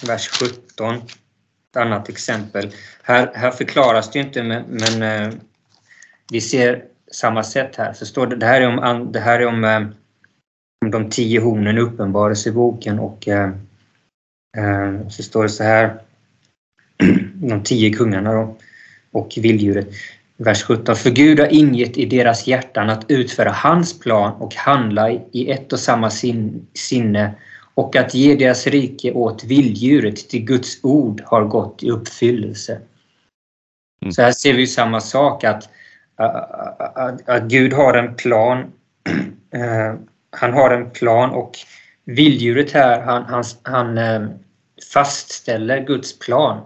[0.07, 0.95] Vers 17.
[0.95, 2.73] Ett annat exempel.
[3.03, 5.35] Här, här förklaras det inte men, men eh,
[6.33, 7.93] vi ser samma sätt här.
[7.93, 9.81] Så står det, det här är om, det här är om, eh,
[10.85, 13.51] om de tio hornen i Uppenbarelseboken och eh,
[14.59, 16.01] eh, så står det så här
[17.35, 18.57] de tio kungarna då,
[19.13, 19.89] och vilddjuret.
[20.37, 20.97] Vers 17.
[20.97, 25.73] För Gud har ingett i deras hjärtan att utföra hans plan och handla i ett
[25.73, 27.35] och samma sin, sinne
[27.75, 32.81] och att ge deras rike åt vilddjuret till Guds ord har gått i uppfyllelse.
[34.03, 34.13] Mm.
[34.13, 35.69] Så här ser vi samma sak att,
[36.17, 38.59] att, att Gud har en plan.
[39.51, 39.95] Eh,
[40.31, 41.59] han har en plan och
[42.05, 44.29] vilddjuret här, han, han, han eh,
[44.93, 46.61] fastställer Guds plan.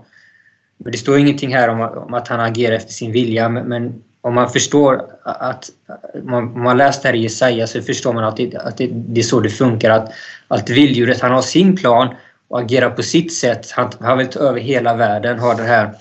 [0.84, 4.02] Men det står ingenting här om, om att han agerar efter sin vilja men, men
[4.20, 5.70] om man förstår att
[6.32, 9.20] om man läst det här i Jesaja så förstår man att, det, att det, det,
[9.20, 9.90] är så det funkar.
[9.90, 10.12] Att,
[10.48, 12.14] att vilddjuret han har sin plan
[12.48, 13.70] och agerar på sitt sätt.
[13.70, 15.94] Han, han vill ta över hela världen, ha det här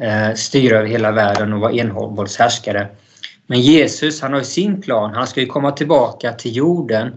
[0.00, 2.86] eh, styra över hela världen och vara envåldshärskare.
[3.46, 5.14] Men Jesus han har sin plan.
[5.14, 7.12] Han ska ju komma tillbaka till jorden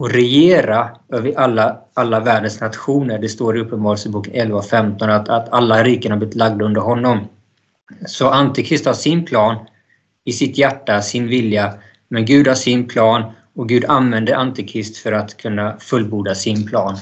[0.00, 3.18] och regera över alla, alla världens nationer.
[3.18, 6.80] Det står i Uppenbarelseboken 11 och 15 att, att alla riken har blivit lagda under
[6.80, 7.28] honom.
[8.06, 9.66] Så Antikrist har sin plan
[10.24, 11.74] i sitt hjärta, sin vilja,
[12.08, 16.98] men Gud har sin plan och Gud använder Antikrist för att kunna fullborda sin plan.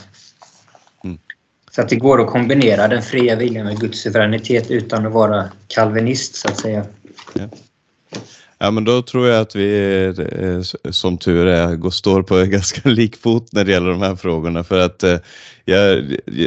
[1.05, 1.19] Mm.
[1.71, 5.45] Så att det går att kombinera den fria viljan med Guds suveränitet utan att vara
[5.69, 6.85] kalvinist så att säga.
[7.35, 7.49] Ja.
[8.61, 12.89] Ja, men då tror jag att vi eh, som tur är går, står på ganska
[12.89, 15.17] lik fot när det gäller de här frågorna för att eh,
[15.65, 16.01] ja,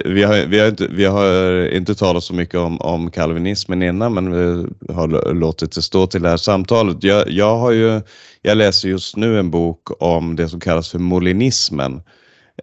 [0.06, 4.13] vi, har, vi, har inte, vi har inte talat så mycket om, om kalvinismen innan
[4.13, 7.04] men vi har låtit det stå till det här samtalet.
[7.04, 8.02] Jag, jag, har ju,
[8.41, 12.02] jag läser just nu en bok om det som kallas för molinismen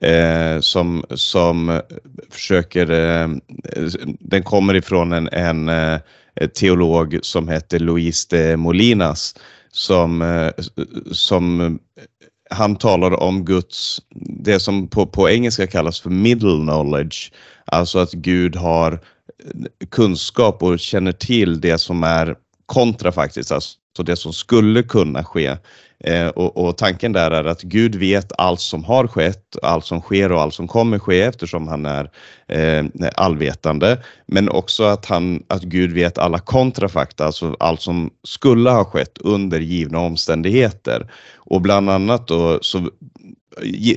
[0.01, 1.81] eh, som, som
[2.31, 3.29] försöker, eh,
[4.21, 5.99] den kommer ifrån en, en eh,
[6.41, 9.35] Eh, teolog som heter Luis de Molinas
[9.73, 10.53] som, eh,
[11.13, 11.73] som eh,
[12.51, 14.01] han talar om Guds,
[14.45, 17.33] det som på, på engelska kallas för middle knowledge,
[17.65, 19.01] alltså att Gud har
[19.91, 25.57] kunskap och känner till det som är kontrafaktiskt, alltså det som skulle kunna ske.
[26.05, 30.01] Eh, och, och, tanken där är att Gud vet allt som har skett, allt som
[30.01, 32.11] sker och allt som kommer ske eftersom han är
[32.49, 32.85] eh,
[33.17, 34.03] allvetande.
[34.27, 39.19] Men också att, han, att Gud vet alla kontrafakta, alltså allt som skulle ha skett
[39.21, 41.11] under givna omständigheter.
[41.37, 42.91] Och bland annat då så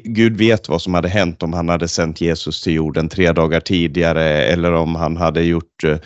[0.03, 3.59] Gud vet vad som hade hänt om han hade sänt Jesus till jorden tre dagar
[3.59, 5.97] tidigare eller om han hade gjort eh,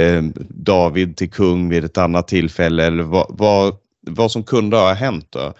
[0.00, 3.74] eh David till kung vid ett annat tillfälle eller vad, vad
[4.06, 5.26] vad som kunde ha hänt.
[5.30, 5.54] Då.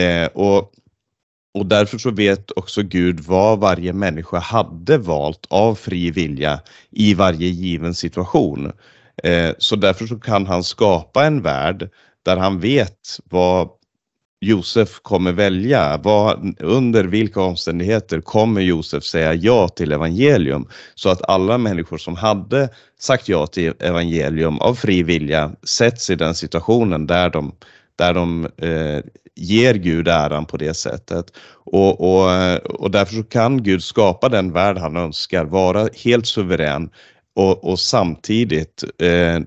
[0.00, 0.72] Eh, och,
[1.54, 7.14] och därför så vet också Gud vad varje människa hade valt av fri vilja i
[7.14, 8.72] varje given situation.
[9.22, 11.90] Eh, så därför så kan han skapa en värld
[12.22, 13.68] där han vet vad
[14.44, 15.96] Josef kommer välja.
[15.96, 20.68] Vad, under vilka omständigheter kommer Josef säga ja till evangelium?
[20.94, 26.14] Så att alla människor som hade sagt ja till evangelium av fri vilja sätts i
[26.14, 27.52] den situationen där de
[27.96, 29.00] där de eh,
[29.36, 31.26] ger Gud äran på det sättet.
[31.64, 32.30] Och, och,
[32.80, 36.90] och därför så kan Gud skapa den värld han önskar, vara helt suverän
[37.36, 39.42] och, och samtidigt eh, eh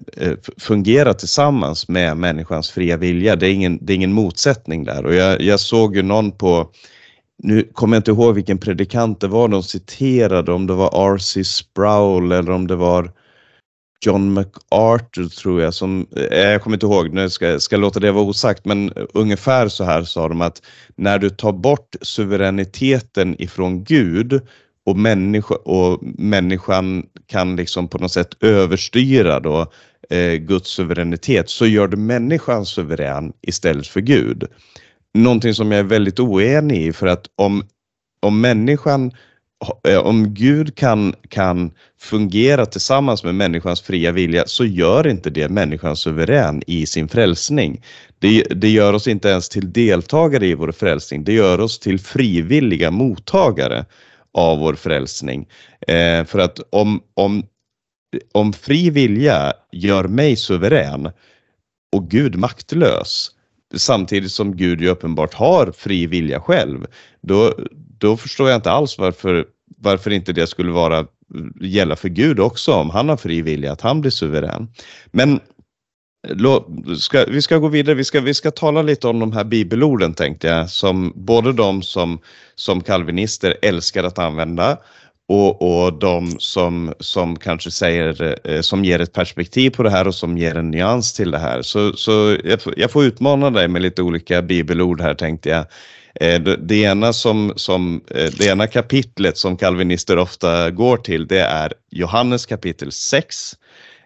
[0.57, 3.35] fungera tillsammans med människans fria vilja.
[3.35, 6.71] Det är ingen, det är ingen motsättning där och jag, jag såg ju någon på
[7.43, 11.43] nu kommer jag inte ihåg vilken predikant det var de citerade, om det var R.C.
[11.43, 13.11] Sproul eller om det var
[14.05, 18.11] John MacArthur tror jag som, eh, jag kommer inte ihåg, nu ska, ska låta det
[18.11, 20.61] vara osagt, men ungefär så här sa de att
[20.95, 24.41] när du tar bort suveräniteten ifrån Gud
[24.85, 29.71] och, människa, och människan kan liksom på något sätt överstyra då
[30.09, 34.43] eh, Guds suveränitet så gör du människan suverän istället för Gud.
[35.13, 37.63] Någonting som jag är väldigt oenig i för att om,
[38.21, 39.13] om människan eh,
[39.87, 45.49] Eh, om Gud kan, kan fungera tillsammans med människans fria vilja så gör inte det
[45.49, 47.83] människan suverän i sin frälsning.
[48.19, 51.99] Det, det gör oss inte ens till deltagare i vår frälsning, det gör oss till
[51.99, 53.85] frivilliga mottagare
[54.33, 55.47] av vår frälsning.
[55.87, 57.43] Eh, för att om, om,
[58.31, 61.11] om fri vilja gör mig suverän
[61.95, 63.31] och Gud maktlös,
[63.75, 66.85] samtidigt som Gud ju uppenbart har fri vilja själv,
[67.21, 67.53] då,
[67.97, 69.45] då förstår jag inte alls varför,
[69.77, 71.05] varför inte det skulle vara
[71.61, 74.67] gälla för Gud också om han har fri vilja, att han blir suverän.
[75.11, 75.39] Men
[76.99, 80.13] Ska, vi ska gå vidare, vi ska, vi ska tala lite om de här bibelorden
[80.13, 82.19] tänkte jag, som både de som,
[82.55, 84.77] som kalvinister älskar att använda
[85.27, 90.07] och, och de som, som kanske säger, eh, som ger ett perspektiv på det här
[90.07, 91.61] och som ger en nyans till det här.
[91.61, 95.65] Så, så jag, jag får utmana dig med lite olika bibelord här tänkte jag.
[96.21, 101.41] Eh, det ena, som, som, eh, det ena kapitlet som kalvinister ofta går till det
[101.41, 103.55] är Johannes kapitel 6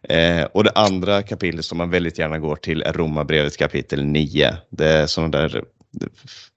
[0.10, 4.58] Eh, och det andra kapitlet som man väldigt gärna går till är Romarbrevet kapitel 9.
[4.70, 5.64] Det är sådana där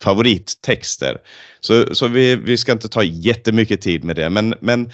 [0.02, 1.18] favorittexter.
[1.60, 4.90] Så, så vi, vi ska inte ta jättemycket tid med det, men, men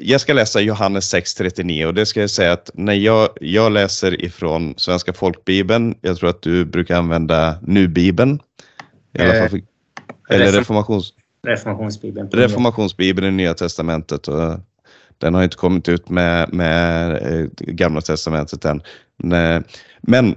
[0.00, 4.24] jag ska läsa Johannes 6.39 och det ska jag säga att när jag, jag läser
[4.24, 8.40] ifrån Svenska folkbibeln, jag tror att du brukar använda Nu-bibeln,
[9.18, 9.60] i alla fall för,
[10.28, 11.12] eller reformations,
[11.46, 12.30] Reformationsbibeln.
[12.30, 14.28] Reformationsbibeln i Nya Testamentet.
[14.28, 14.60] Och,
[15.18, 18.82] den har inte kommit ut med, med eh, Gamla Testamentet än.
[20.00, 20.36] Men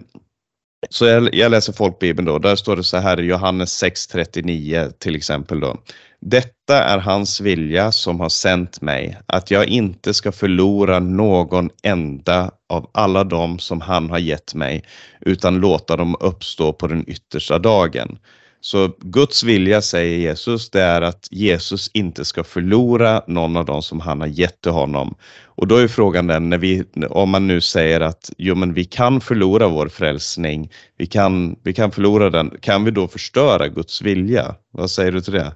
[0.90, 2.40] så jag, jag läser folkbibeln då.
[2.40, 5.78] Där står det så här i Johannes 6.39 till exempel då.
[6.20, 12.52] Detta är hans vilja som har sänt mig, att jag inte ska förlora någon enda
[12.70, 14.84] av alla dem som han har gett mig,
[15.22, 18.18] utan låta dem uppstå på den yttersta dagen.
[18.66, 23.82] Så Guds vilja, säger Jesus, det är att Jesus inte ska förlora någon av dem
[23.82, 25.16] som han har gett till honom.
[25.44, 28.86] Och då är frågan den, när vi, om man nu säger att jo, men vi
[28.86, 34.02] kan förlora vår frälsning, vi kan, vi kan förlora den, kan vi då förstöra Guds
[34.02, 34.56] vilja?
[34.72, 35.56] Vad säger du till det?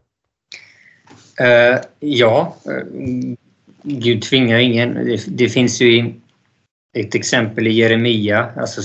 [1.42, 3.36] Uh, ja, uh,
[3.84, 4.94] Gud tvingar ingen.
[4.94, 6.14] Det, det, finns ju
[6.98, 8.82] ett exempel i Jeremia, alltså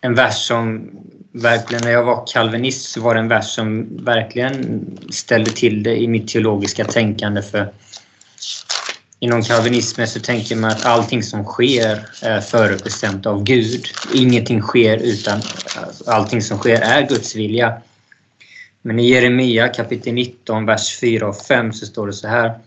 [0.00, 0.90] en vers som
[1.32, 5.96] verkligen, när jag var kalvinist så var det en vers som verkligen ställde till det
[5.96, 7.42] i mitt teologiska tänkande.
[7.42, 7.72] För
[9.20, 13.84] inom kalvinismen så tänker man att allting som sker är förutbestämt av Gud.
[14.14, 15.40] Ingenting sker utan
[16.06, 17.82] allting som sker är Guds vilja.
[18.82, 22.58] Men i Jeremia kapitel 19, vers 4 och 5 så står det så här.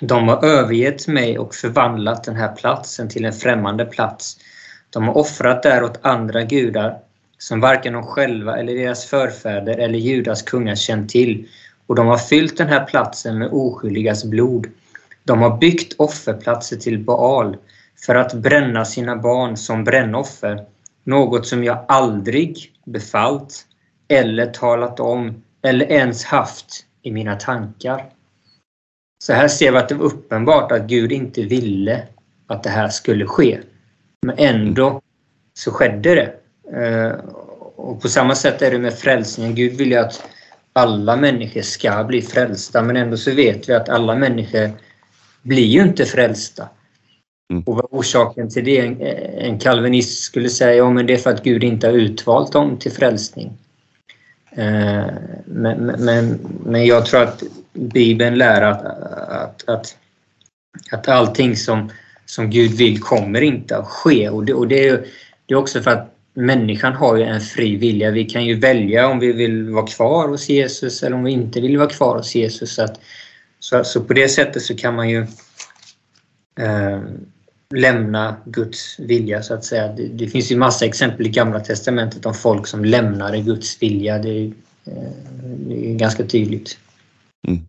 [0.00, 4.36] De har övergett mig och förvandlat den här platsen till en främmande plats.
[4.90, 6.98] De har offrat där åt andra gudar
[7.38, 11.48] som varken de själva eller deras förfäder eller Judas kungar känt till
[11.86, 14.66] och de har fyllt den här platsen med oskyldigas blod.
[15.24, 17.56] De har byggt offerplatser till Baal
[18.06, 20.64] för att bränna sina barn som brännoffer,
[21.04, 23.66] något som jag aldrig befallt
[24.08, 28.04] eller talat om eller ens haft i mina tankar.
[29.24, 32.02] Så här ser vi att det var uppenbart att Gud inte ville
[32.46, 33.60] att det här skulle ske.
[34.26, 35.00] Men ändå
[35.54, 36.34] så skedde det.
[36.72, 37.12] Eh,
[37.76, 39.54] och på samma sätt är det med frälsningen.
[39.54, 40.22] Gud vill ju att
[40.72, 44.70] alla människor ska bli frälsta men ändå så vet vi att alla människor
[45.42, 46.68] blir ju inte frälsta.
[47.50, 47.62] Mm.
[47.62, 48.78] Och vad orsaken till det?
[48.78, 49.00] En,
[49.38, 52.76] en kalvinist skulle säga ja, men det är för att Gud inte har utvalt dem
[52.76, 53.58] till frälsning.
[54.50, 55.06] Eh,
[55.44, 59.96] men, men, men jag tror att Bibeln lär att, att, att,
[60.90, 61.90] att allting som,
[62.26, 64.28] som Gud vill kommer inte att ske.
[64.28, 65.06] Och det, och det, är,
[65.46, 68.10] det är också för att människan har ju en fri vilja.
[68.10, 71.60] Vi kan ju välja om vi vill vara kvar hos Jesus eller om vi inte
[71.60, 72.74] vill vara kvar hos Jesus.
[72.74, 73.00] Så, att,
[73.58, 75.26] så, så på det sättet så kan man ju
[76.60, 77.00] eh,
[77.74, 79.88] lämna Guds vilja så att säga.
[79.88, 84.18] Det, det, finns ju massa exempel i Gamla Testamentet om folk som lämnade Guds vilja.
[84.18, 84.46] Det,
[84.84, 86.78] eh, det är ganska tydligt.
[87.48, 87.66] Mm.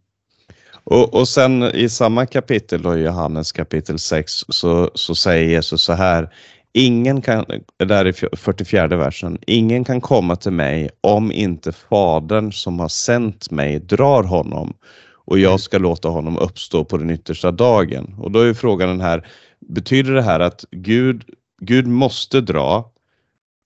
[0.84, 5.93] Och, och sen i samma kapitel, då, Johannes kapitel 6, så, så säger Jesus så
[5.93, 6.30] här
[6.78, 7.45] Ingen kan,
[7.78, 13.51] där är 44 versen, ingen kan komma till mig om inte Fadern som har sänt
[13.51, 14.73] mig drar honom
[15.13, 18.15] och jag ska låta honom uppstå på den yttersta dagen.
[18.17, 19.28] Och då är frågan den här,
[19.59, 21.23] betyder det här att Gud,
[21.61, 22.91] Gud måste dra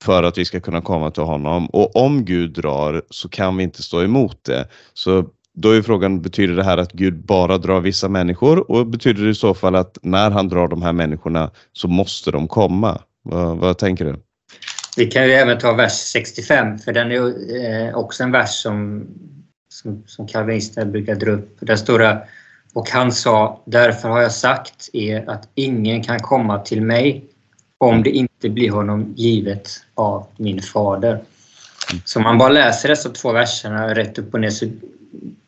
[0.04, 3.64] för att vi ska kunna komma till honom och om Gud drar så kan vi
[3.64, 4.68] inte stå emot det.
[4.94, 9.24] Så då är frågan, betyder det här att Gud bara drar vissa människor och betyder
[9.24, 13.02] det i så fall att när han drar de här människorna så måste de komma?
[13.24, 14.16] Vad, vad tänker du?
[14.98, 19.08] Vi kan ju även ta vers 65 för den är eh, också en vers som,
[19.70, 21.58] som, som kalvinisterna brukar dra upp.
[21.60, 22.28] Där står det
[22.74, 27.26] Och han sa, därför har jag sagt er att ingen kan komma till mig
[27.78, 31.20] om det inte blir honom givet av min fader.
[32.06, 34.66] Så om man bara läser dessa två verserna rätt upp och ner så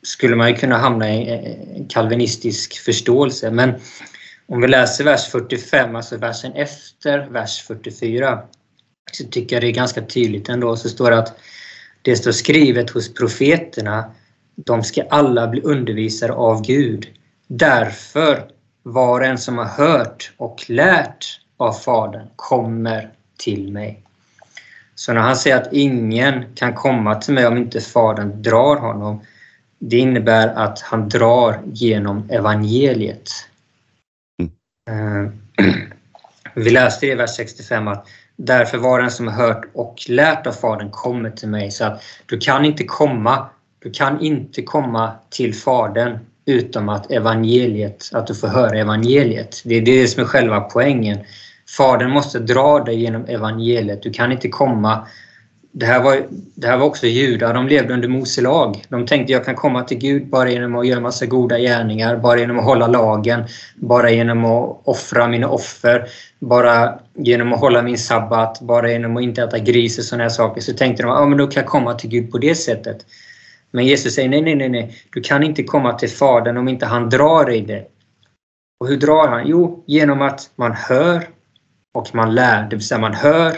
[0.01, 1.29] skulle man ju kunna hamna i
[1.75, 3.51] en kalvinistisk förståelse.
[3.51, 3.73] Men
[4.47, 8.39] om vi läser vers 45, alltså versen efter vers 44,
[9.11, 10.75] så tycker jag det är ganska tydligt ändå.
[10.75, 11.37] Så står det att
[12.01, 14.11] det står skrivet hos profeterna,
[14.55, 17.07] de ska alla bli undervisare av Gud.
[17.47, 18.45] Därför
[18.83, 24.03] var en som har hört och lärt av Fadern kommer till mig.
[24.95, 29.21] Så när han säger att ingen kan komma till mig om inte Fadern drar honom,
[29.89, 33.29] det innebär att han drar genom evangeliet.
[34.89, 35.31] Mm.
[36.55, 40.89] Vi läste i vers 65 att därför var den som hört och lärt av Fadern
[40.91, 41.71] kommer till mig.
[41.71, 48.09] Så att du kan inte komma, du kan inte komma till Fadern utom att evangeliet,
[48.13, 49.61] att du får höra evangeliet.
[49.65, 51.19] Det är det som är själva poängen.
[51.77, 54.03] Fadern måste dra dig genom evangeliet.
[54.03, 55.07] Du kan inte komma...
[55.75, 58.83] Det här var, det här var också judar, de levde under Mose lag.
[58.89, 62.39] De tänkte jag kan komma till Gud bara genom att göra massa goda gärningar, bara
[62.39, 63.43] genom att hålla lagen,
[63.75, 66.07] bara genom att offra mina offer,
[66.39, 70.29] bara genom att hålla min sabbat, bara genom att inte äta gris och sådana här
[70.29, 70.61] saker.
[70.61, 73.05] Så tänkte de att men då kan jag komma till Gud på det sättet.
[73.71, 74.97] Men Jesus säger nej, nej, nej, nej.
[75.13, 77.85] Du kan inte komma till Fadern om inte han drar dig det.
[78.79, 79.47] Och hur drar han?
[79.47, 81.27] Jo, genom att man hör
[81.93, 82.67] och man lär.
[82.69, 83.53] Det vill säga man hör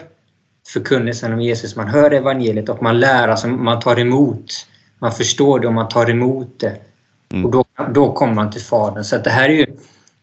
[0.68, 4.68] förkunnelsen om Jesus, man hör evangeliet och man lär, alltså man tar emot.
[5.00, 6.78] Man förstår det och man tar emot det.
[7.30, 7.46] Mm.
[7.46, 9.04] Och då, då kommer man till Fadern.
[9.04, 9.66] Så det här är ju...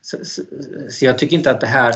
[0.03, 0.43] Så, så,
[0.90, 1.95] så, jag tycker inte att det här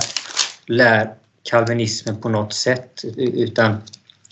[0.66, 1.10] lär
[1.42, 3.76] kalvinismen på något sätt utan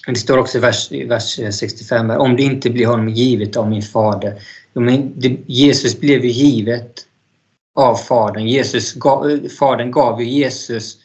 [0.07, 3.71] det står också i vers, i vers 65 om det inte blir honom givet av
[3.71, 4.43] min fader.
[4.73, 7.07] Men det, Jesus blev ju givet
[7.75, 8.47] av Fadern.
[8.47, 10.97] Jesus gav, fadern gav ju Jesus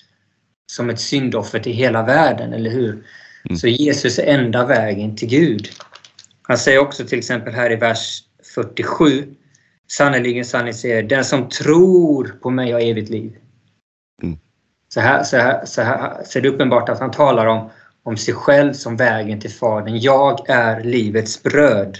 [0.69, 3.03] som ett syndoffer till hela världen, eller hur?
[3.45, 3.57] Mm.
[3.57, 5.69] Så Jesus är enda vägen till Gud.
[6.41, 8.23] Han säger också till exempel här i vers
[8.55, 9.35] 47
[9.91, 13.35] Sannerligen, sannerligen säger den som tror på mig har evigt liv.
[14.23, 14.37] Mm.
[14.89, 17.69] Så, här, så, här, så, här, så är det uppenbart att han talar om,
[18.03, 19.99] om sig själv som vägen till Fadern.
[19.99, 21.97] Jag är livets bröd.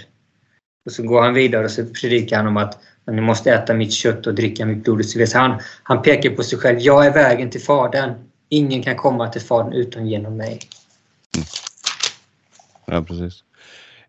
[0.86, 3.92] Och så går han vidare och så predikar han om att ni måste äta mitt
[3.92, 5.06] kött och dricka mitt blod.
[5.06, 6.78] Så han, han pekar på sig själv.
[6.78, 8.29] Jag är vägen till Fadern.
[8.52, 10.58] Ingen kan komma till Fadern utom genom mig.
[12.86, 13.44] Ja, precis.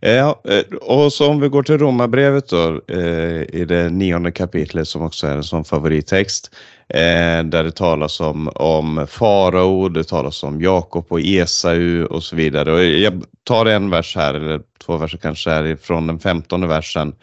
[0.02, 4.32] Eh, ja, eh, och så om vi går till Romarbrevet då, eh, i det nionde
[4.32, 6.56] kapitlet som också är en sån favorittext,
[6.88, 12.36] eh, där det talas om, om farao, det talas om Jakob och Esau och så
[12.36, 12.74] vidare.
[12.74, 17.16] Och jag tar en vers här, eller två verser kanske här, från den femtonde versen.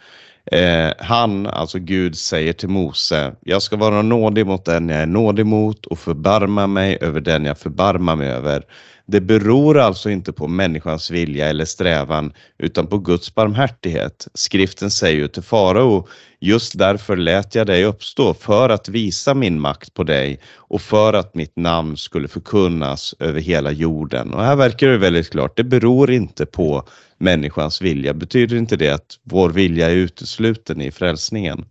[0.51, 5.05] Eh, han, alltså Gud, säger till Mose, jag ska vara nådig mot den jag är
[5.05, 8.63] nådig mot och förbarma mig över den jag förbarmar mig över.
[9.05, 14.27] Det beror alltså inte på människans vilja eller strävan utan på Guds barmhärtighet.
[14.33, 16.07] Skriften säger ju till farao,
[16.39, 21.13] just därför lät jag dig uppstå för att visa min makt på dig och för
[21.13, 24.33] att mitt namn skulle förkunnas över hela jorden.
[24.33, 26.83] Och här verkar det väldigt klart, det beror inte på
[27.17, 28.13] människans vilja.
[28.13, 31.65] Betyder inte det att vår vilja är utesluten i frälsningen?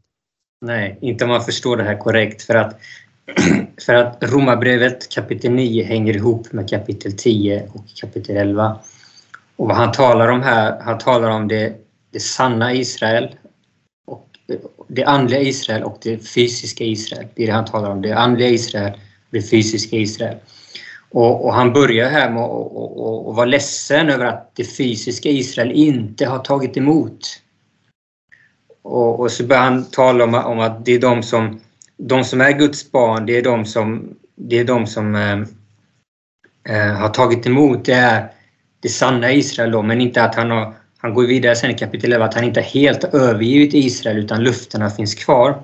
[0.61, 2.43] Nej, inte om man förstår det här korrekt.
[2.43, 2.81] För att,
[3.87, 8.79] för att Romarbrevet kapitel 9 hänger ihop med kapitel 10 och kapitel 11.
[9.57, 11.73] Och vad han talar om här, han talar om det,
[12.13, 13.29] det sanna Israel,
[14.89, 17.27] det andliga Israel och det fysiska Israel.
[17.35, 18.03] Det är det han talar om.
[18.03, 20.37] Det andliga Israel och det fysiska Israel.
[21.11, 26.27] Och, och, han börjar här med att vara ledsen över att det fysiska Israel inte
[26.27, 27.43] har tagit emot.
[28.83, 31.61] Och, och så börjar han tala om, om, att det är de som,
[31.97, 35.41] de som är Guds barn, det är de som, det är de som eh,
[36.77, 37.85] eh har tagit emot.
[37.85, 38.33] Det är
[38.81, 42.13] det sanna Israel då, men inte att han har han går vidare sen i kapitel
[42.13, 45.63] 11 att han inte helt övergivit Israel utan lufterna finns kvar.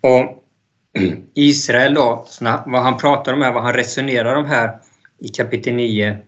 [0.00, 0.42] Och
[1.34, 2.26] Israel då,
[2.66, 4.78] vad han pratar om här, vad han resonerar om här
[5.18, 6.18] i kapitel 9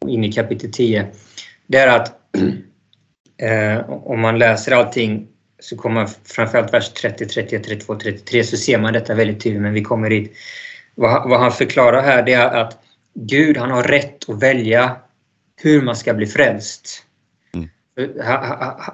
[0.00, 1.06] och in i kapitel 10,
[1.66, 2.12] det är att
[3.42, 5.28] eh, om man läser allting
[5.60, 9.62] så kommer man framförallt vers 30, 31, 32, 33 så ser man detta väldigt tydligt,
[9.62, 10.32] men vi kommer dit.
[10.94, 12.78] Vad, vad han förklarar här det är att
[13.14, 14.96] Gud han har rätt att välja
[15.56, 17.04] hur man ska bli frälst.
[17.96, 18.10] Mm.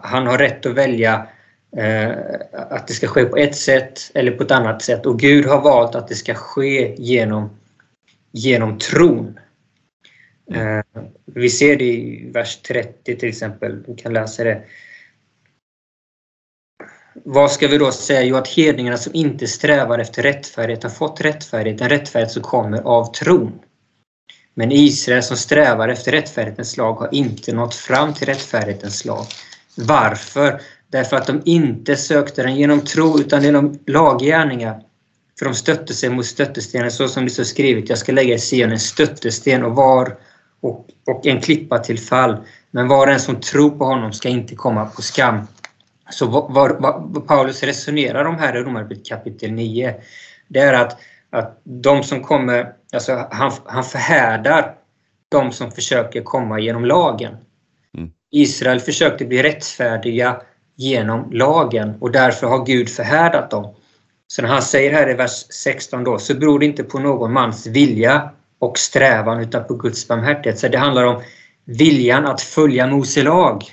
[0.02, 1.28] Han, har rätt att välja
[1.76, 2.10] Eh,
[2.52, 5.06] att det ska ske på ett sätt eller på ett annat sätt.
[5.06, 7.50] Och Gud har valt att det ska ske genom,
[8.32, 9.38] genom tron.
[10.52, 10.80] Eh,
[11.24, 13.84] vi ser det i vers 30 till exempel.
[13.86, 14.62] Vi kan läsa det.
[17.24, 18.22] vad ska vi då säga?
[18.22, 22.82] Jo, att hedningarna som inte strävar efter rättfärdighet har fått rättfärdighet, en rättfärdighet som kommer
[22.82, 23.58] av tron.
[24.58, 29.26] Men Israel som strävar efter rättfärdighetens lag har inte nått fram till rättfärdighetens lag.
[29.74, 30.60] Varför?
[30.90, 34.80] Därför att de inte sökte den genom tro utan genom laggärningar.
[35.38, 37.88] För de stötte sig mot stöttestenen så som det står skrivet.
[37.88, 40.16] Jag ska lägga i Sion en stöttesten och var
[40.60, 42.36] och, och en klippa till fall.
[42.70, 45.46] Men var och en som tror på honom ska inte komma på skam.
[46.10, 49.94] Så vad, vad, vad Paulus resonerar om här i Romarbrevet kapitel 9,
[50.48, 50.98] det är att,
[51.30, 54.74] att de som kommer, alltså han, han förhärdar
[55.28, 57.36] de som försöker komma genom lagen.
[57.98, 58.10] Mm.
[58.30, 60.40] Israel försökte bli rättfärdiga
[60.76, 63.74] genom lagen och därför har Gud förhärdat dem.
[64.26, 67.32] Så när han säger här i vers 16 då, så beror det inte på någon
[67.32, 70.58] mans vilja och strävan utan på Guds barmhärtighet.
[70.58, 71.22] Så det handlar om
[71.64, 73.64] viljan att följa Mose lag.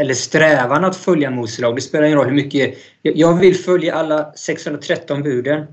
[0.00, 1.76] Eller strävan att följa Mose lag.
[1.76, 2.74] Det spelar ingen roll hur mycket...
[3.02, 5.66] Jag vill följa alla 613 buden.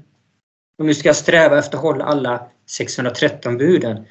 [0.78, 4.06] Och nu ska jag sträva efter att hålla alla 613 buden.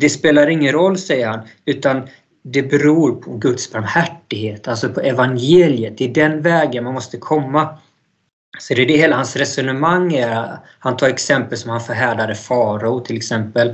[0.00, 2.08] Det spelar ingen roll, säger han, utan
[2.42, 5.98] det beror på Guds barmhärtighet, alltså på evangeliet.
[5.98, 7.78] Det är den vägen man måste komma.
[8.58, 10.58] Så det är det hela hans resonemang är.
[10.78, 13.68] Han tar exempel som han förhärdade farao till exempel.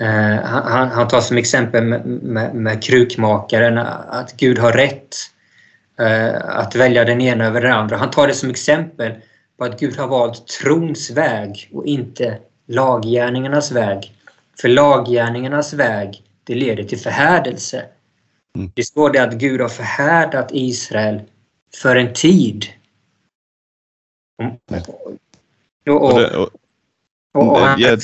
[0.00, 5.16] Eh, han, han, tar som exempel med, med, med, krukmakaren att Gud har rätt
[5.98, 7.96] eh, att välja den ena över den andra.
[7.96, 9.12] Han tar det som exempel
[9.56, 14.12] på att Gud har valt trons väg och inte laggärningarnas väg.
[14.60, 17.84] För laggärningarnas väg, det leder till förhärdelse.
[18.56, 18.70] Mm.
[18.74, 21.20] Det står det att Gud har förhärdat Israel
[21.74, 22.66] för en tid.
[25.86, 26.50] Och, och, och,
[27.34, 27.96] och ja,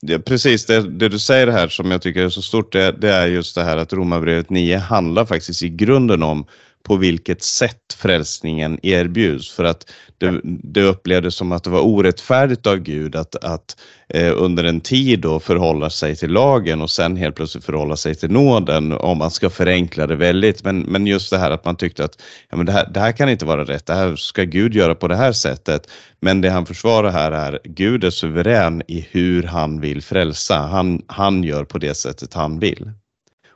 [0.00, 3.10] ja, precis, det, det, du säger här som jag tycker är så stort, det, det
[3.10, 6.46] är just det här att Romarbrevet 9 handlar faktiskt i grunden om
[6.86, 9.50] på vilket sätt frälsningen erbjuds.
[9.50, 13.76] För att det, det upplevdes som att det var orättfärdigt av Gud att, att
[14.08, 18.14] eh, under en tid då förhålla sig till lagen och sen helt plötsligt förhålla sig
[18.14, 20.64] till nåden om man ska förenkla det väldigt.
[20.64, 23.12] Men, men just det här att man tyckte att ja, men det, här, det här
[23.12, 25.90] kan inte vara rätt, det här ska Gud göra på det här sättet.
[26.20, 30.58] Men det han försvarar här är Gud är suverän i hur han vill frälsa.
[30.58, 32.90] Han, han gör på det sättet han vill.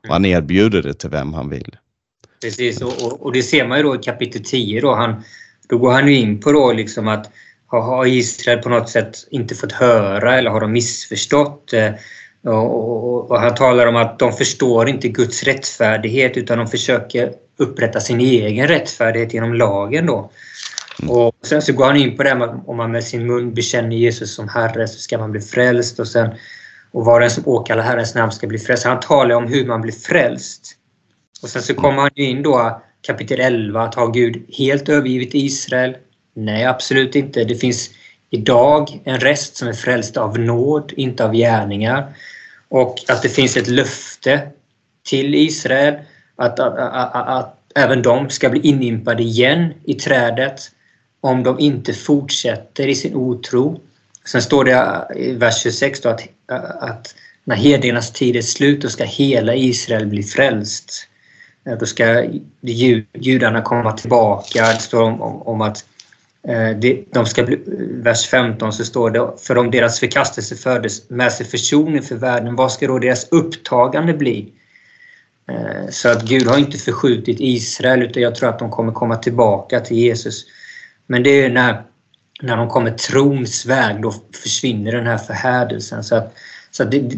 [0.08, 1.76] Och han erbjuder det till vem han vill.
[2.40, 4.80] Precis, och, och, och, det ser man ju då i kapitel 10.
[4.80, 5.24] Då, han,
[5.68, 7.30] då går han ju in på då liksom att
[7.66, 11.72] har Israel på något sätt inte fått höra eller har de missförstått?
[11.72, 11.90] Eh,
[12.44, 18.00] och, och, han talar om att de förstår inte Guds rättfärdighet utan de försöker upprätta
[18.00, 20.06] sin egen rättfärdighet genom lagen.
[20.06, 20.30] Då.
[21.02, 21.10] Mm.
[21.10, 23.96] Och sen så går han in på det att om man med sin mun bekänner
[23.96, 26.30] Jesus som Herre så ska man bli frälst och sen
[26.92, 28.84] och var den som åkallar Herrens namn ska bli frälst.
[28.84, 30.76] Han talar om hur man blir frälst.
[31.42, 35.96] Och sen så kommer han in då kapitel 11 att har Gud helt övergivit Israel?
[36.34, 37.44] Nej, absolut inte.
[37.44, 37.90] Det finns
[38.30, 42.16] idag en rest som är frälst av nåd, inte av gärningar.
[42.68, 44.48] Och att det finns ett löfte
[45.02, 45.94] till Israel
[46.36, 50.60] att, att, att, att även de ska bli inimpade igen i trädet
[51.20, 53.80] om de inte fortsätter i sin otro.
[54.24, 56.28] Sen står det i vers 26 att,
[56.80, 57.14] att
[57.44, 61.06] när hedningarnas tid är slut, då ska hela Israel bli frälst.
[61.70, 62.24] Eh, då ska
[63.12, 64.72] judarna komma tillbaka.
[64.72, 65.84] Det står om, om, om att
[66.48, 66.70] eh,
[67.12, 71.32] de ska bli, eh, vers 15 så står det för om deras förkastelse fördes med
[71.32, 74.52] sig försoning för världen, vad ska då deras upptagande bli?
[75.90, 79.80] Så att Gud har inte förskjutit Israel utan jag tror att de kommer komma tillbaka
[79.80, 80.44] till Jesus.
[81.06, 81.82] Men det är när,
[82.42, 86.04] när de kommer trons väg, då försvinner den här förhärdelsen.
[86.04, 86.34] Så, att,
[86.70, 87.12] så att det,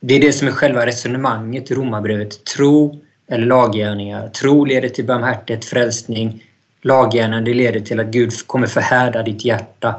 [0.00, 2.44] det är det som är själva resonemanget i Romarbrevet.
[2.44, 4.28] Tro eller laggärningar.
[4.28, 6.44] Tro leder till barmhärtighet, frälsning.
[6.82, 9.94] Laggärningar det leder till att Gud kommer förhärda ditt hjärta.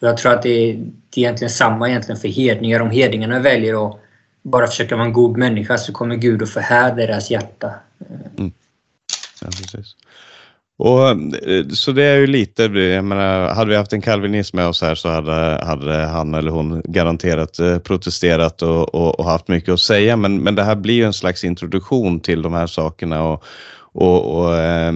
[0.00, 0.74] Och jag tror att det är,
[1.10, 2.80] det är egentligen samma egentligen för hedningar.
[2.80, 3.98] Om hedningarna väljer att
[4.42, 7.74] bara försöka vara en god människa så kommer Gud att förhärda deras hjärta.
[8.38, 8.52] Mm.
[9.40, 9.96] Ja, precis.
[10.84, 14.66] Och, eh, så det är ju lite, jag menar, hade vi haft en kalvinist med
[14.66, 19.48] oss här så hade, hade han eller hon garanterat eh, protesterat och, och, och, haft
[19.48, 20.16] mycket att säga.
[20.16, 23.44] Men, men det här blir ju en slags introduktion till de här sakerna och,
[23.92, 24.94] och, och eh,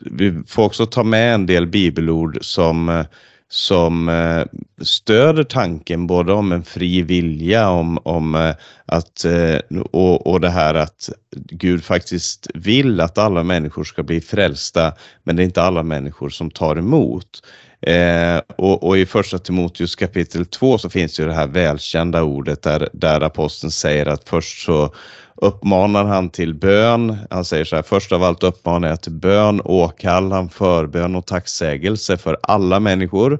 [0.00, 3.04] vi får också ta med en del bibelord som eh,
[3.52, 4.44] som eh,
[4.82, 8.54] stöder tanken både om en fri vilja, om, om eh,
[8.86, 9.58] att, eh,
[9.90, 14.92] och, och det här att Gud faktiskt vill att alla människor ska bli frälsta,
[15.22, 17.42] men det är inte alla människor som tar emot.
[17.82, 22.62] Eh, och, och, i första Timoteus kapitel 2 så finns ju det här välkända ordet
[22.62, 24.94] där, där aposteln säger att först så
[25.36, 27.16] uppmanar han till bön.
[27.30, 31.26] Han säger så här, först av allt uppmanar jag till bön, åkall han förbön och
[31.26, 33.38] tacksägelse för alla människor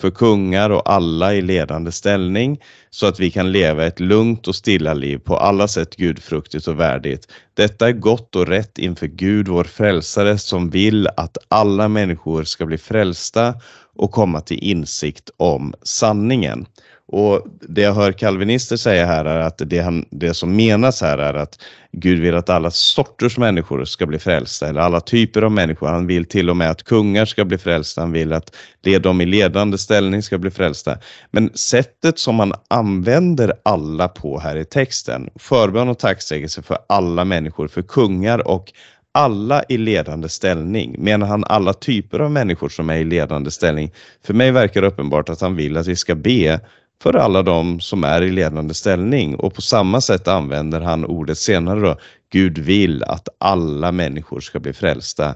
[0.00, 2.60] för kungar och alla i ledande ställning
[2.90, 6.80] så att vi kan leva ett lugnt och stilla liv på alla sätt gudfruktigt och
[6.80, 7.28] värdigt.
[7.54, 12.66] Detta är gott och rätt inför Gud, vår frälsare, som vill att alla människor ska
[12.66, 13.54] bli frälsta
[13.96, 16.66] och komma till insikt om sanningen.
[17.12, 21.18] Och det jag hör kalvinister säga här är att det, han, det som menas här
[21.18, 21.58] är att
[21.92, 25.86] Gud vill att alla sorters människor ska bli frälsta, eller alla typer av människor.
[25.88, 28.56] Han vill till och med att kungar ska bli frälsta, han vill att
[29.02, 30.98] de i ledande ställning ska bli frälsta.
[31.30, 37.24] Men sättet som man använder alla på här i texten, förbön och tacksägelse för alla
[37.24, 38.72] människor, för kungar och
[39.12, 40.96] alla i ledande ställning.
[40.98, 43.92] Menar han alla typer av människor som är i ledande ställning?
[44.24, 46.60] För mig verkar det uppenbart att han vill att vi ska be
[47.02, 51.38] för alla de som är i ledande ställning och på samma sätt använder han ordet
[51.38, 51.96] senare då.
[52.30, 55.34] Gud vill att alla människor ska bli frälsta.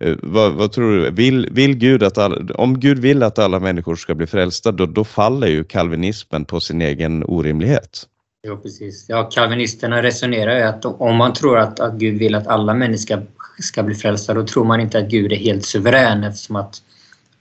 [0.00, 1.10] Eh, vad, vad, tror du?
[1.10, 4.86] Vill, vill Gud att alla, om Gud vill att alla människor ska bli frälsta, då,
[4.86, 8.06] då faller ju kalvinismen på sin egen orimlighet.
[8.42, 9.06] Ja, precis.
[9.08, 12.98] Ja, kalvinisterna resonerar ju att om man tror att, att Gud vill att alla människor
[12.98, 13.18] ska,
[13.58, 16.82] ska bli frälsta, då tror man inte att Gud är helt suverän eftersom att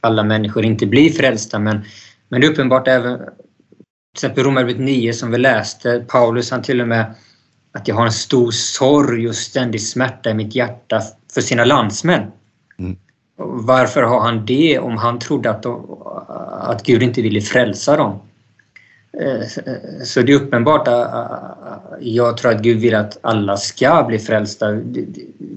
[0.02, 1.60] alla människor inte blir frälsta.
[1.60, 1.82] Men,
[2.30, 3.20] men det är uppenbart även
[4.14, 7.14] till exempel Romarbrevet 9 som vi läste, Paulus han till och med
[7.72, 11.02] att jag har en stor sorg och ständig smärta i mitt hjärta
[11.34, 12.32] för sina landsmän.
[12.80, 12.98] Mm.
[13.38, 15.66] Varför har han det om han trodde att,
[16.70, 18.20] att Gud inte ville frälsa dem?
[19.22, 19.48] Eh,
[20.04, 21.42] så det är uppenbart att
[22.00, 24.72] jag tror att Gud vill att alla ska bli frälsta.
[24.72, 25.06] Det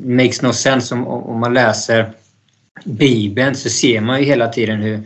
[0.04, 2.12] makes no sense om, om man läser
[2.84, 5.00] Bibeln så ser man ju hela tiden hur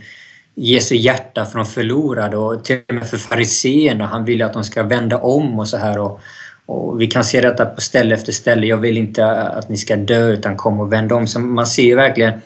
[0.61, 4.05] Jesu hjärta för de förlorade och till och med för fariseerna.
[4.05, 5.99] Han vill att de ska vända om och så här.
[5.99, 6.19] Och,
[6.65, 8.67] och, vi kan se detta på ställe efter ställe.
[8.67, 11.27] Jag vill inte att ni ska dö utan kom och vänd om.
[11.27, 12.41] Så man ser verkligen...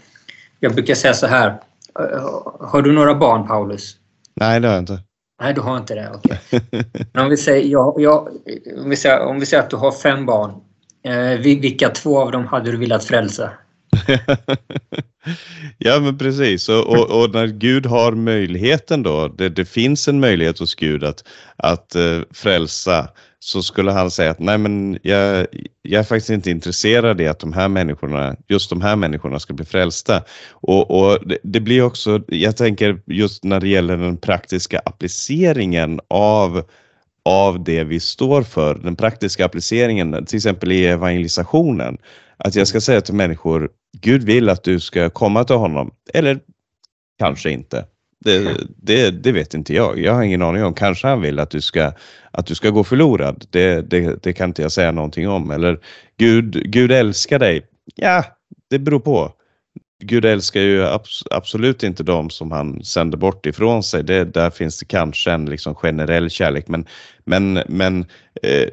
[0.59, 1.55] Jag brukar säga så här.
[2.59, 3.95] Har du några barn, Paulus?
[4.35, 4.99] Nej, det har jag inte.
[5.41, 6.11] Nej, du har inte det.
[6.15, 6.61] Okay.
[7.13, 8.27] Men om vi, säger, ja, ja,
[8.83, 10.51] om, vi säger, om vi säger att du har fem barn.
[11.05, 13.49] Eh, vilka två av dem hade du velat frälsa?
[15.77, 20.19] ja men precis och, och, och, när Gud har möjligheten då, det, det finns en
[20.19, 21.23] möjlighet hos Gud att,
[21.55, 23.09] att uh, frälsa
[23.39, 25.47] så skulle han säga att nej men jag,
[25.81, 29.53] jag är faktiskt inte intresserad i att de här människorna, just de här människorna ska
[29.53, 30.23] bli frälsta.
[30.51, 35.99] Och, och det, det, blir också, jag tänker just när det gäller den praktiska appliceringen
[36.07, 36.63] av
[37.25, 41.97] av det vi står för, den praktiska appliceringen, till exempel i evangelisationen.
[42.37, 43.69] Att jag ska säga till människor,
[44.01, 45.91] Gud vill att du ska komma till honom.
[46.13, 46.39] Eller
[47.19, 47.85] kanske inte.
[48.25, 49.99] Det, det, det, vet inte jag.
[49.99, 50.73] Jag har ingen aning om.
[50.73, 51.91] Kanske han vill att du ska,
[52.31, 53.45] att du ska gå förlorad.
[53.49, 55.51] Det, det, det kan inte jag säga någonting om.
[55.51, 55.79] Eller
[56.17, 57.65] Gud, Gud älskar dig.
[57.95, 58.25] Ja,
[58.69, 59.31] det beror på.
[60.03, 64.03] Gud älskar ju abs absolut inte dem som han sänder bort ifrån sig.
[64.03, 66.67] Det, där finns det kanske en liksom generell kärlek.
[66.67, 66.85] Men,
[67.25, 68.05] men, men
[68.43, 68.67] eh,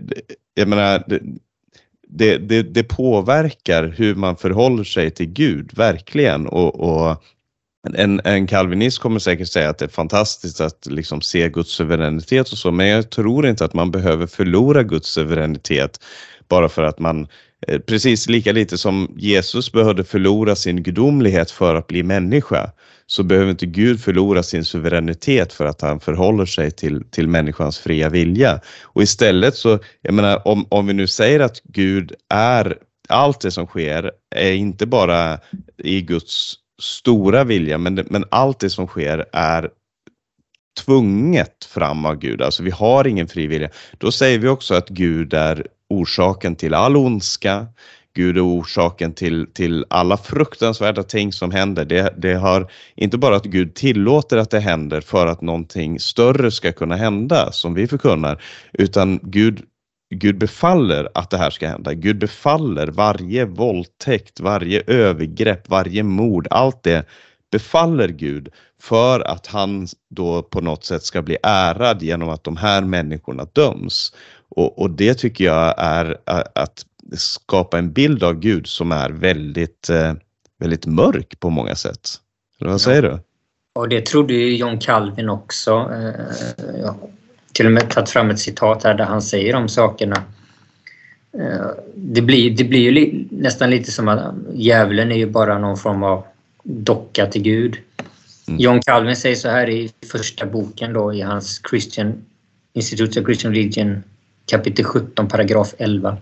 [0.54, 1.04] jag menar,
[2.12, 6.46] det, det, det, påverkar hur man förhåller sig till Gud, verkligen.
[6.46, 7.22] Och, och
[7.94, 12.52] en, en kalvinist kommer säkert säga att det är fantastiskt att liksom se Guds suveränitet
[12.52, 16.00] och så, men jag tror inte att man behöver förlora Guds suveränitet
[16.48, 17.28] bara för att man
[17.66, 22.72] eh, Precis lika lite som Jesus behövde förlora sin gudomlighet för att bli människa
[23.10, 27.78] så behöver inte Gud förlora sin suveränitet för att han förhåller sig till, till människans
[27.78, 28.60] fria vilja.
[28.82, 33.50] Och istället så, jag menar om, om vi nu säger att Gud är, allt det
[33.50, 35.38] som sker är inte bara
[35.78, 39.70] i Guds stora vilja, men, men allt det som sker är
[40.84, 43.70] tvunget fram av Gud, alltså vi har ingen fri vilja.
[43.98, 47.66] Då säger vi också att Gud är orsaken till all ondska,
[48.14, 51.84] Gud är orsaken till, till alla fruktansvärda ting som händer.
[51.84, 56.50] Det, det har inte bara att Gud tillåter att det händer för att någonting större
[56.50, 58.42] ska kunna hända som vi förkunnar,
[58.72, 59.62] utan Gud
[60.14, 61.94] Gud befaller att det här ska hända.
[61.94, 67.06] Gud befaller varje våldtäkt, varje övergrepp, varje mord, allt det
[67.52, 68.48] befaller Gud
[68.82, 73.46] för att han då på något sätt ska bli ärad genom att de här människorna
[73.52, 74.12] döms.
[74.48, 76.16] Och, och det tycker jag är
[76.54, 80.12] att skapa en bild av Gud som är väldigt, eh,
[80.58, 82.08] väldigt mörk på många sätt.
[82.60, 83.08] Eller vad säger ja.
[83.10, 83.18] du?
[83.72, 85.90] Och det trodde ju John Calvin också.
[85.92, 86.96] Eh, ja,
[87.52, 90.22] till och med tagit fram ett citat här där han säger de sakerna.
[91.38, 95.76] Eh, det blir, det blir ju nästan lite som att djävulen är ju bara någon
[95.76, 96.24] form av
[96.62, 97.76] docka till Gud.
[98.48, 98.60] Mm.
[98.60, 102.24] John Calvin säger så här i första boken då i hans Christian
[102.72, 104.02] Institute of Christian Religion
[104.46, 106.16] kapitel 17 paragraf 11.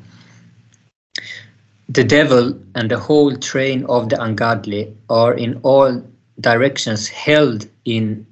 [1.90, 6.04] The devil and the whole train of the ungodly are in all
[6.38, 8.26] directions held in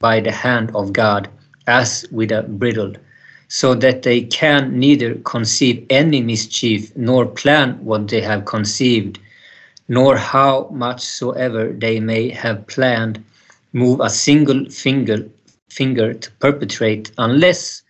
[0.00, 1.28] by the hand of God
[1.66, 2.94] as with a bridle,
[3.48, 9.18] so that they can neither conceive any mischief nor plan what they have conceived,
[9.86, 13.22] nor how much soever they may have planned
[13.74, 15.28] move a single finger
[15.68, 17.82] finger to perpetrate unless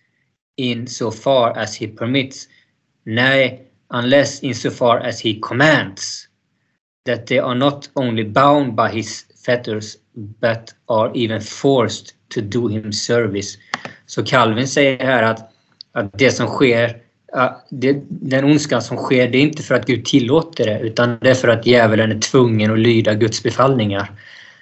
[0.57, 2.47] in so far as he permits,
[3.05, 6.27] nay, unless in so far as he commands,
[7.05, 12.67] that they are not only bound by his fetters but are even forced to do
[12.67, 13.57] him service.
[14.05, 15.51] Så Calvin säger här att,
[15.91, 16.97] att det som sker,
[17.69, 21.29] det, den ondskan som sker, det är inte för att Gud tillåter det utan det
[21.29, 24.11] är för att djävulen är tvungen att lyda Guds befallningar.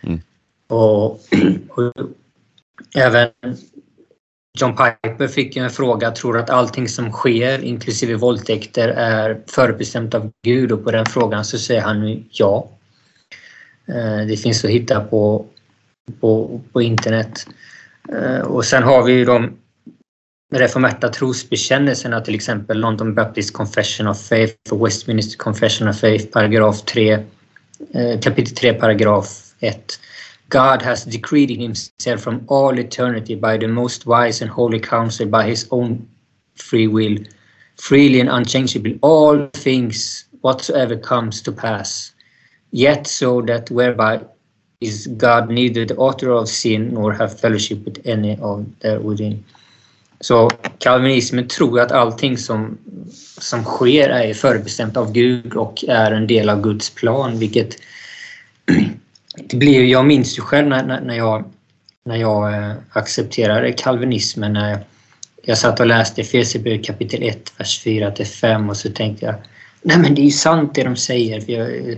[0.03, 0.21] Mm.
[0.67, 1.11] Och,
[1.69, 1.93] och,
[2.95, 3.29] även
[4.59, 10.31] John Piper fick en fråga, tror att allting som sker, inklusive våldtäkter, är förbestämt av
[10.43, 10.71] Gud?
[10.71, 12.69] Och på den frågan så säger han ja.
[13.87, 15.45] Eh, det finns att hitta på,
[16.19, 17.47] på, på internet.
[18.13, 19.57] Eh, och sen har vi ju de
[20.55, 26.81] reformerta trosbekännelserna, till exempel London Baptist Confession of Faith och Westminster Confession of Faith, paragraf
[26.81, 27.11] 3,
[27.93, 29.99] eh, kapitel 3, paragraf 1.
[30.49, 35.47] God has decreed himself from all eternity by the most wise and holy counsel by
[35.47, 36.07] his own
[36.55, 37.17] free will,
[37.77, 42.11] freely and unchangeably, all things whatsoever comes to pass.
[42.71, 44.21] Yet so that whereby
[44.81, 49.43] is God neither the author of sin nor have fellowship with any of there within.
[50.19, 52.77] Så kalvinismen tror att allting som,
[53.39, 57.77] som sker är förbestämt av Gud och är en del av Guds plan, vilket
[59.35, 61.43] det blir, jag minns ju själv när, när jag,
[62.05, 64.53] när jag eh, accepterade kalvinismen.
[64.53, 64.79] När
[65.41, 69.35] jag satt och läste Efesierbrevet kapitel 1, vers 4 till 5 och så tänkte jag
[69.81, 71.41] Nej men det är ju sant det de säger.
[71.41, 71.89] För jag,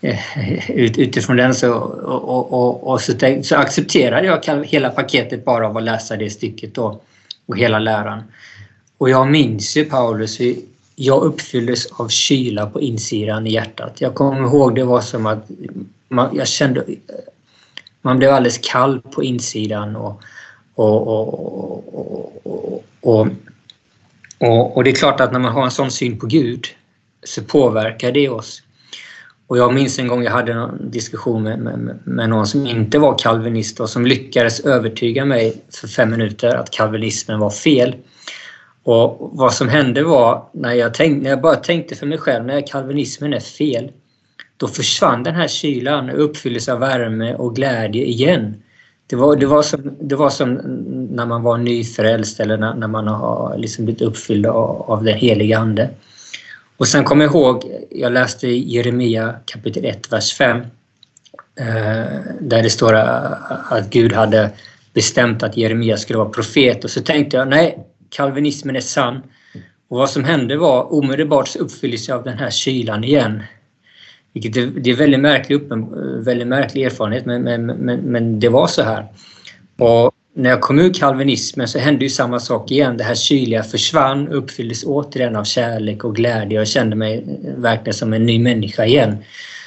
[0.00, 4.90] eh, ut, utifrån den så, och, och, och, och så, tänkte, så, accepterade jag hela
[4.90, 7.00] paketet bara av att läsa det stycket då
[7.46, 8.22] och hela läran.
[8.98, 10.40] Och jag minns ju Paulus,
[10.94, 14.00] jag uppfylldes av kyla på insidan i hjärtat.
[14.00, 15.50] Jag kommer ihåg det var som att
[16.08, 16.84] man, jag kände...
[18.02, 20.22] Man blev alldeles kall på insidan och
[20.74, 22.64] och, och,
[24.38, 26.66] och, och, det är klart att när man har en sån syn på Gud
[27.22, 28.62] så påverkar det oss.
[29.46, 32.98] Och jag minns en gång jag hade en diskussion med, med, med någon som inte
[32.98, 37.94] var kalvinist och som lyckades övertyga mig för fem minuter att kalvinismen var fel.
[38.84, 42.44] Och vad som hände var när jag, tänkte, när jag bara tänkte för mig själv,
[42.44, 43.90] när kalvinismen är fel,
[44.56, 48.62] då försvann den här kylan och uppfylldes av värme och glädje igen.
[49.06, 50.54] Det var, det var, som, det var som
[51.10, 55.14] när man var nyfrälst eller när, när man har liksom blivit uppfylld av, av den
[55.14, 55.90] heliga Ande.
[56.76, 60.58] Och sen kommer jag ihåg, jag läste Jeremia kapitel 1, vers 5.
[60.58, 60.64] Eh,
[62.40, 64.50] där det står att Gud hade
[64.92, 67.78] bestämt att Jeremia skulle vara profet och så tänkte jag, nej,
[68.16, 69.22] kalvinismen är sann.
[69.88, 73.42] Och vad som hände var omedelbart så uppfylldes jag av den här kylan igen.
[74.32, 75.60] Vilket är, det är väldigt märklig,
[76.24, 79.06] väldigt märklig erfarenhet men, men, men, men det var så här.
[79.78, 82.96] Och när jag kom ur kalvinismen så hände ju samma sak igen.
[82.96, 86.58] Det här kyliga försvann och uppfylldes återigen av kärlek och glädje.
[86.58, 89.16] Jag kände mig verkligen som en ny människa igen.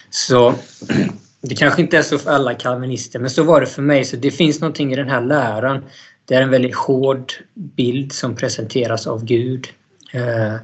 [0.09, 0.53] Så
[1.41, 4.05] det kanske inte är så för alla kalvinister men så var det för mig.
[4.05, 5.83] Så det finns någonting i den här läran.
[6.27, 9.67] Det är en väldigt hård bild som presenteras av Gud.
[10.13, 10.55] Eh,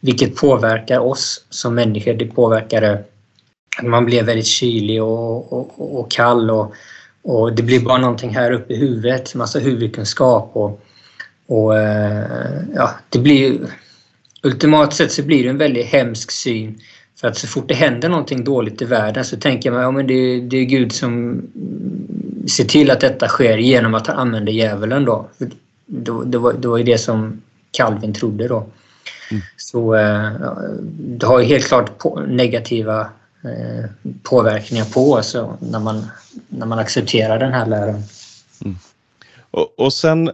[0.00, 2.14] vilket påverkar oss som människor.
[2.14, 2.98] Det påverkar eh,
[3.82, 6.74] man blev väldigt kylig och, och, och kall och,
[7.22, 10.80] och, det blir bara någonting här uppe i huvudet, massa huvudkunskap och,
[11.46, 12.24] och eh,
[12.74, 13.58] ja, det blir
[14.42, 16.78] ultimat sett så blir det en väldigt hemsk syn
[17.20, 20.08] för att så fort det händer någonting dåligt i världen så tänker man att ja,
[20.08, 21.42] det, det är Gud som
[22.48, 25.28] ser till att detta sker genom att han använder djävulen då.
[25.38, 25.50] Det,
[26.24, 28.66] det, var, det var ju det som Calvin trodde då.
[29.30, 29.42] Mm.
[29.56, 30.32] Så eh,
[30.90, 33.08] det har ju helt klart negativa
[33.44, 33.90] Eh,
[34.22, 36.06] påverkningar på oss när man,
[36.48, 38.02] när man accepterar den här läran.
[38.64, 38.76] Mm.
[39.50, 40.28] Och, och sen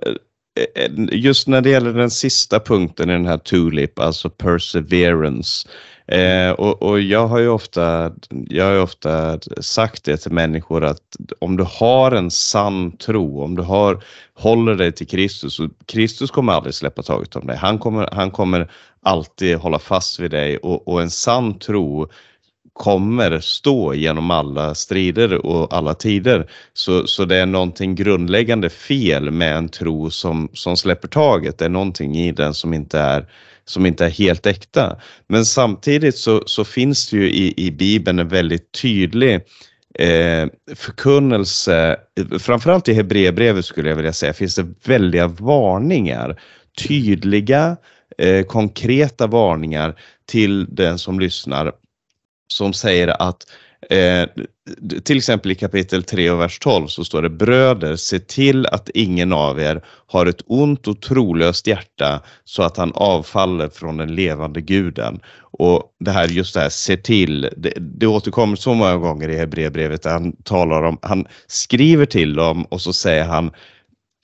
[0.74, 5.68] eh, just när det gäller den sista punkten i den här TULIP, alltså perseverance.
[6.06, 11.16] Eh, och, och, jag har ju ofta, jag har ofta sagt det till människor att
[11.38, 16.30] om du har en sann tro, om du har, håller dig till Kristus, och Kristus
[16.30, 17.56] kommer aldrig släppa taget om dig.
[17.56, 18.70] Han kommer, han kommer
[19.02, 22.08] alltid hålla fast vid dig och, och en sann tro
[22.74, 26.50] kommer stå genom alla strider och alla tider.
[26.72, 31.58] Så, så det är någonting grundläggande fel med en tro som, som släpper taget.
[31.58, 33.26] Det är någonting i den som inte är,
[33.64, 34.96] som inte är helt äkta.
[35.28, 39.34] Men samtidigt så, så finns det ju i, i Bibeln en väldigt tydlig
[39.98, 41.96] eh, förkunnelse,
[42.38, 46.40] framförallt i Hebreerbrevet skulle jag vilja säga, finns det väldiga varningar.
[46.88, 47.76] Tydliga,
[48.18, 49.94] eh, konkreta varningar
[50.26, 51.72] till den som lyssnar
[52.52, 53.46] som säger att
[53.90, 54.28] eh,
[55.04, 58.88] till exempel i kapitel 3 och vers 12 så står det bröder, se till att
[58.94, 64.14] ingen av er har ett ont och trolöst hjärta så att han avfaller från den
[64.14, 65.20] levande guden.
[65.58, 69.36] Och det här, just det här, se till, det, det återkommer så många gånger i
[69.36, 73.50] Hebreerbrevet där han talar om, han skriver till dem och så säger han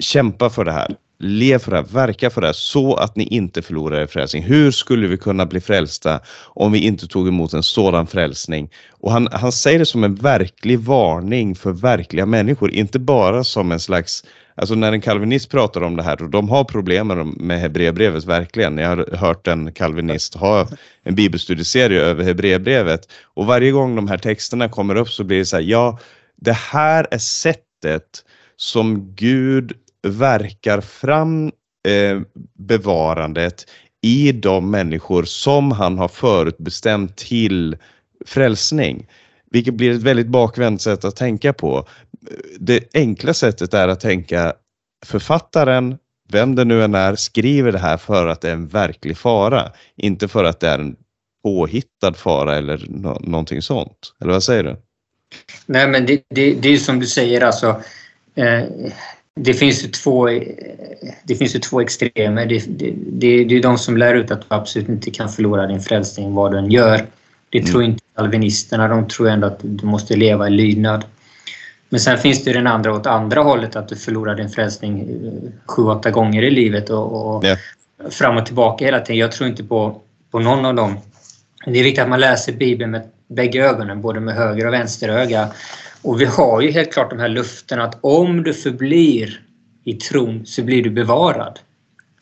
[0.02, 0.96] kämpa för det här.
[1.22, 4.42] Lev för det här, verka för det här så att ni inte förlorar er frälsning.
[4.42, 8.70] Hur skulle vi kunna bli frälsta om vi inte tog emot en sådan frälsning?
[8.90, 13.72] Och han, han säger det som en verklig varning för verkliga människor, inte bara som
[13.72, 17.60] en slags Alltså när en kalvinist pratar om det här, och de har problem med
[17.60, 18.78] Hebreerbrevet verkligen.
[18.78, 20.68] Jag har hört en kalvinist ha
[21.02, 25.46] en bibelstudieserie över Hebreerbrevet och varje gång de här texterna kommer upp så blir det
[25.46, 25.98] så här, ja,
[26.36, 28.24] det här är sättet
[28.56, 29.72] som Gud
[30.02, 31.52] verkar fram
[31.88, 32.20] eh,
[32.58, 33.66] bevarandet
[34.02, 37.76] i de människor som han har förutbestämt till
[38.26, 39.06] frälsning.
[39.50, 41.88] Vilket blir ett väldigt bakvänt sätt att tänka på.
[42.58, 44.52] Det enkla sättet är att tänka
[45.06, 45.98] författaren,
[46.28, 49.72] vem det nu än är, skriver det här för att det är en verklig fara.
[49.96, 50.96] Inte för att det är en
[51.42, 54.14] påhittad fara eller no någonting sånt.
[54.20, 54.76] Eller vad säger du?
[55.66, 57.82] Nej men det, det, det är som du säger alltså.
[58.34, 58.64] Eh,
[59.42, 60.28] det finns ju två,
[61.22, 62.46] det finns ju två extremer.
[62.46, 65.66] Det, det, det, det är de som lär ut att du absolut inte kan förlora
[65.66, 67.06] din frälsning vad du än gör.
[67.50, 67.70] Det mm.
[67.70, 68.88] tror inte kalvinisterna.
[68.88, 71.04] De tror ändå att du måste leva i lydnad.
[71.88, 75.50] Men sen finns det den andra åt andra hållet, att du förlorar din frälsning eh,
[75.66, 77.58] sju, åtta gånger i livet och, och yeah.
[78.10, 79.16] fram och tillbaka hela tiden.
[79.16, 80.98] Jag tror inte på, på någon av dem.
[81.64, 85.08] Det är viktigt att man läser Bibeln med bägge ögonen, både med höger och vänster
[85.08, 85.48] öga.
[86.02, 89.40] Och vi har ju helt klart de här luften att om du förblir
[89.84, 91.58] i tron så blir du bevarad.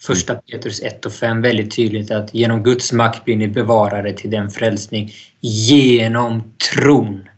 [0.01, 4.31] Första Petrus 1 och 5 väldigt tydligt att genom Guds makt blir ni bevarade till
[4.31, 7.29] den frälsning genom tron.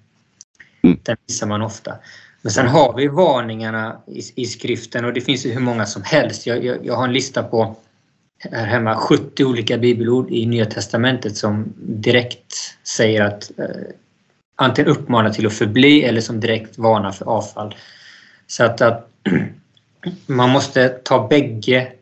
[0.83, 0.99] Mm.
[1.03, 1.95] Den missar man ofta.
[2.43, 6.03] Men sen har vi varningarna i, i skriften och det finns ju hur många som
[6.03, 6.47] helst.
[6.47, 7.77] Jag, jag, jag har en lista på
[8.39, 13.67] här hemma 70 olika bibelord i Nya Testamentet som direkt säger att eh,
[14.61, 17.75] antingen uppmanar till att förbli eller som direkt varnar för avfall.
[18.47, 19.11] Så att, att
[20.27, 21.93] man måste ta bägge,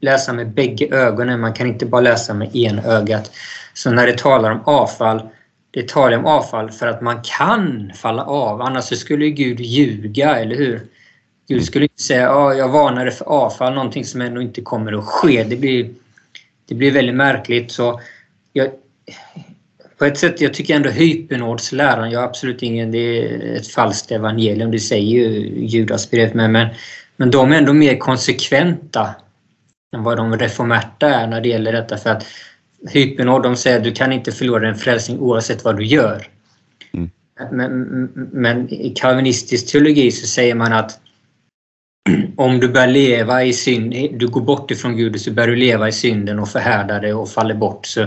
[0.00, 1.40] läsa med bägge ögonen.
[1.40, 3.30] Man kan inte bara läsa med en ögat.
[3.74, 5.28] Så när det talar om avfall,
[5.70, 8.62] det talar om avfall för att man kan falla av.
[8.62, 10.86] Annars skulle Gud ljuga, eller hur?
[11.48, 15.04] Gud skulle inte säga ja, jag varnade för avfall, någonting som ändå inte kommer att
[15.04, 15.44] ske.
[15.44, 15.90] Det blir,
[16.68, 17.72] det blir väldigt märkligt.
[17.72, 18.00] Så
[18.52, 18.68] jag,
[19.98, 24.70] på ett sätt, jag tycker ändå hypernådsläran, jag absolut ingen, det är ett falskt evangelium,
[24.70, 26.68] det säger ju Judas brev med, men,
[27.16, 29.14] men de är ändå mer konsekventa
[29.96, 31.96] än vad de reformerta är när det gäller detta.
[31.96, 32.26] För att
[32.90, 36.26] hypernåd, de säger att du kan inte förlora en frälsning oavsett vad du gör.
[36.92, 37.10] Mm.
[37.52, 41.00] Men, men i kalvinistisk teologi så säger man att
[42.36, 45.56] om du börjar leva i synd, du går bort ifrån Gud och så börjar du
[45.56, 48.06] leva i synden och förhärdar dig och faller bort så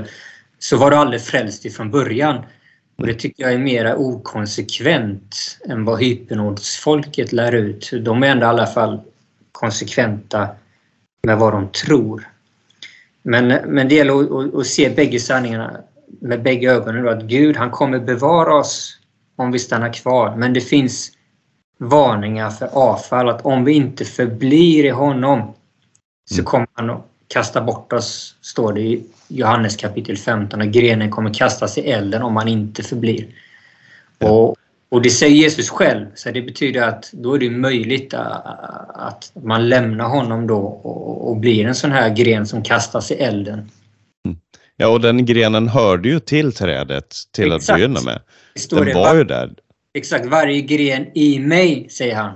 [0.64, 2.46] så var du aldrig frälst ifrån början.
[2.98, 7.92] Och det tycker jag är mer okonsekvent än vad hypernordsfolket lär ut.
[8.02, 9.02] De är ändå i alla fall
[9.52, 10.48] konsekventa
[11.24, 12.28] med vad de tror.
[13.24, 15.82] Men, men det gäller att, att, att se bägge sanningarna
[16.22, 17.08] med bägge ögonen.
[17.08, 18.98] Att Gud han kommer bevara oss
[19.36, 20.36] om vi stannar kvar.
[20.36, 21.12] Men det finns
[21.80, 23.30] varningar för avfall.
[23.30, 25.54] Att om vi inte förblir i honom
[26.30, 26.46] så mm.
[26.46, 27.02] kommer han
[27.34, 32.22] kasta bort oss, står det i Johannes kapitel 15, att grenen kommer kastas i elden
[32.22, 33.26] om man inte förblir.
[34.18, 34.56] Och,
[34.90, 39.70] och det säger Jesus själv, så det betyder att då är det möjligt att man
[39.70, 43.70] lämnar honom då och, och blir en sån här gren som kastas i elden.
[44.26, 44.38] Mm.
[44.78, 47.70] Ja, och den grenen hörde ju till trädet till Exakt.
[47.70, 48.22] att börja med.
[48.70, 49.54] Den det, var ju där.
[49.94, 52.34] Exakt, varje gren i mig, säger han.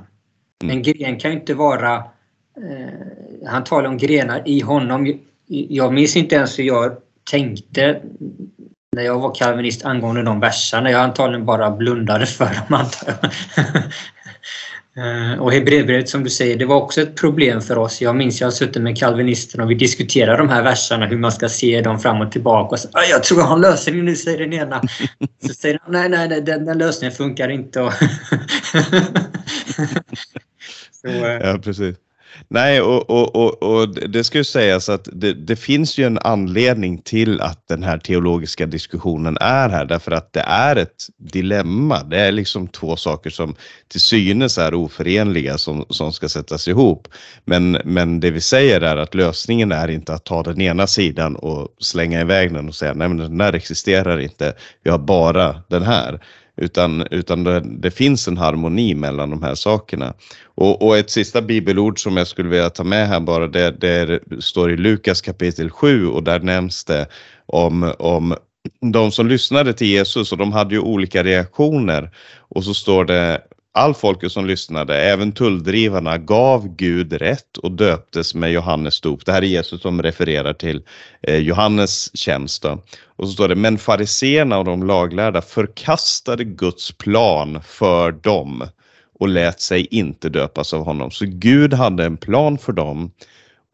[0.64, 0.78] Mm.
[0.78, 1.96] En gren kan ju inte vara...
[1.96, 6.98] Eh, han talar om grenar i honom jag minns inte ens hur jag
[7.32, 8.02] tänkte
[8.96, 10.91] när jag var kalvinist angående de verserna.
[10.91, 13.32] Jag antagligen bara blundade för dem antar jag.
[14.98, 18.02] Eh, och Hebreerbrevet som du säger, det var också ett problem för oss.
[18.02, 21.50] Jag minns jag suttit med kalvinisterna och vi diskuterade de här verserna, hur man ska
[21.50, 22.74] se dem fram och tillbaka.
[22.74, 24.82] Och så, jag tror jag har en lösning nu, säger den ena.
[25.48, 27.80] Så säger han, nej, nej, nej den, den lösningen funkar inte.
[31.02, 31.96] så, eh, ja, precis.
[32.47, 36.17] Nej, och, och, och, och, det ska ju sägas att det, det, finns ju en
[36.17, 42.03] anledning till att den här teologiska diskussionen är här, därför att det är ett dilemma.
[42.03, 43.55] Det är liksom två saker som
[43.88, 47.07] till synes är oförenliga som, som ska sättas ihop.
[47.45, 51.36] Men, men det vi säger är att lösningen är inte att ta den ena sidan
[51.36, 54.53] och slänga iväg den och säga nej men den där existerar inte,
[54.84, 56.19] vi har bara den här
[56.58, 60.14] utan, utan det, det, finns en harmoni mellan de här sakerna.
[60.56, 64.20] Och, och, ett sista bibelord som jag skulle vilja ta med här bara, det, det
[64.39, 67.08] står i Lukas kapitel 7 och där nämns det
[67.45, 68.36] om, om
[68.91, 72.12] de som lyssnade till Jesus och de hade ju olika reaktioner.
[72.38, 73.41] Och så står det
[73.76, 79.26] all folket som lyssnade, även tulldrivarna, gav Gud rätt och döptes med Johannes dop.
[79.26, 80.84] Det här är Jesus som refererar till
[81.21, 82.63] eh, Johannes tjänst.
[82.63, 82.84] Då.
[83.05, 88.67] Och så står det, men fariseerna och de laglärda förkastade Guds plan för dem
[89.19, 91.11] och lät sig inte döpas av honom.
[91.11, 93.11] Så Gud hade en plan för dem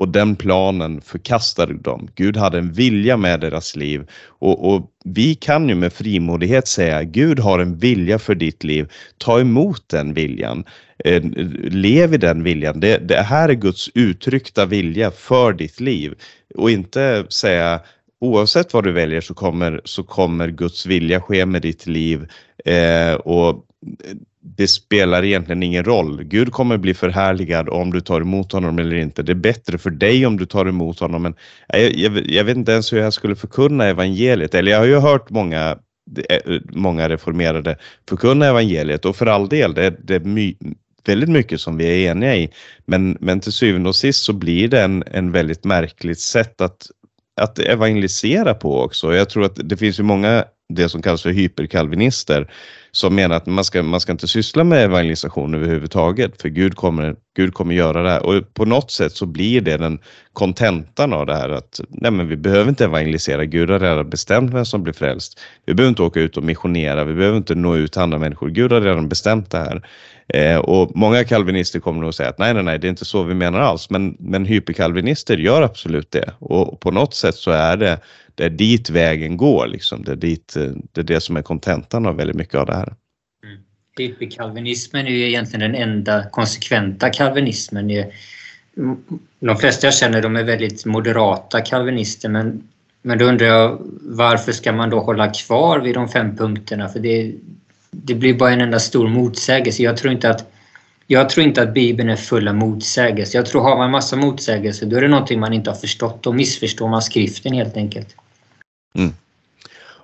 [0.01, 2.09] och den planen förkastade de.
[2.15, 7.03] Gud hade en vilja med deras liv och, och, vi kan ju med frimodighet säga
[7.03, 8.91] Gud har en vilja för ditt liv.
[9.17, 10.63] Ta emot den viljan.
[11.05, 11.23] Eh,
[11.63, 12.79] lev i den viljan.
[12.79, 16.13] Det, det här är Guds uttryckta vilja för ditt liv
[16.55, 17.79] och inte säga
[18.22, 22.28] oavsett vad du väljer så kommer, så kommer Guds vilja ske med ditt liv
[22.65, 23.65] eh, och
[24.43, 26.24] det spelar egentligen ingen roll.
[26.24, 29.24] Gud kommer bli förhärligad om du tar emot honom eller inte.
[29.24, 31.22] Det är bättre för dig om du tar emot honom.
[31.22, 31.36] Men
[31.67, 34.55] jag, jag, jag vet inte ens hur jag skulle förkunna evangeliet.
[34.55, 35.78] Eller jag har ju hört många,
[36.30, 37.78] eh, många reformerade
[38.09, 40.55] förkunna evangeliet och för all del, det, det är my,
[41.05, 42.49] väldigt mycket som vi är eniga i.
[42.86, 46.88] Men, men till syvende och sist så blir det en, en väldigt märkligt sätt att,
[47.41, 49.15] att evangelisera på också.
[49.15, 52.51] Jag tror att det finns ju många det som kallas för hyperkalvinister
[52.91, 57.15] som menar att man ska, man ska inte syssla med evangelisation överhuvudtaget för Gud kommer,
[57.35, 59.99] Gud kommer göra det här och på något sätt så blir det den
[60.33, 64.53] kontentan av det här att nej men vi behöver inte evangelisera, Gud har redan bestämt
[64.53, 65.39] vem som blir frälst.
[65.65, 68.49] Vi behöver inte åka ut och missionera, vi behöver inte nå ut till andra människor,
[68.49, 69.87] Gud har redan bestämt det här.
[70.34, 73.23] Eh, och många kalvinister kommer nog säga att nej, nej, nej, det är inte så
[73.23, 77.77] vi menar alls, men, men hyperkalvinister gör absolut det och på något sätt så är
[77.77, 77.99] det
[78.36, 79.67] det är dit vägen går.
[79.67, 80.03] Liksom.
[80.03, 82.75] Det, är dit, eh, det är det som är kontentan av väldigt mycket av det
[82.75, 82.93] här.
[83.43, 83.57] Mm.
[83.97, 88.03] Hyperkalvinismen är ju egentligen den enda konsekventa kalvinismen.
[89.39, 92.63] De flesta jag känner de är väldigt moderata kalvinister men,
[93.01, 96.89] men då undrar jag varför ska man då hålla kvar vid de fem punkterna?
[96.89, 97.34] För det,
[97.91, 99.83] det blir bara en enda stor motsägelse.
[99.83, 100.51] Jag tror inte att
[101.07, 103.39] jag tror inte att Bibeln är full av motsägelser.
[103.39, 106.23] Jag tror har man massa motsägelser då är det någonting man inte har förstått.
[106.23, 108.15] Då missförstår man skriften helt enkelt.
[108.95, 109.13] Mm.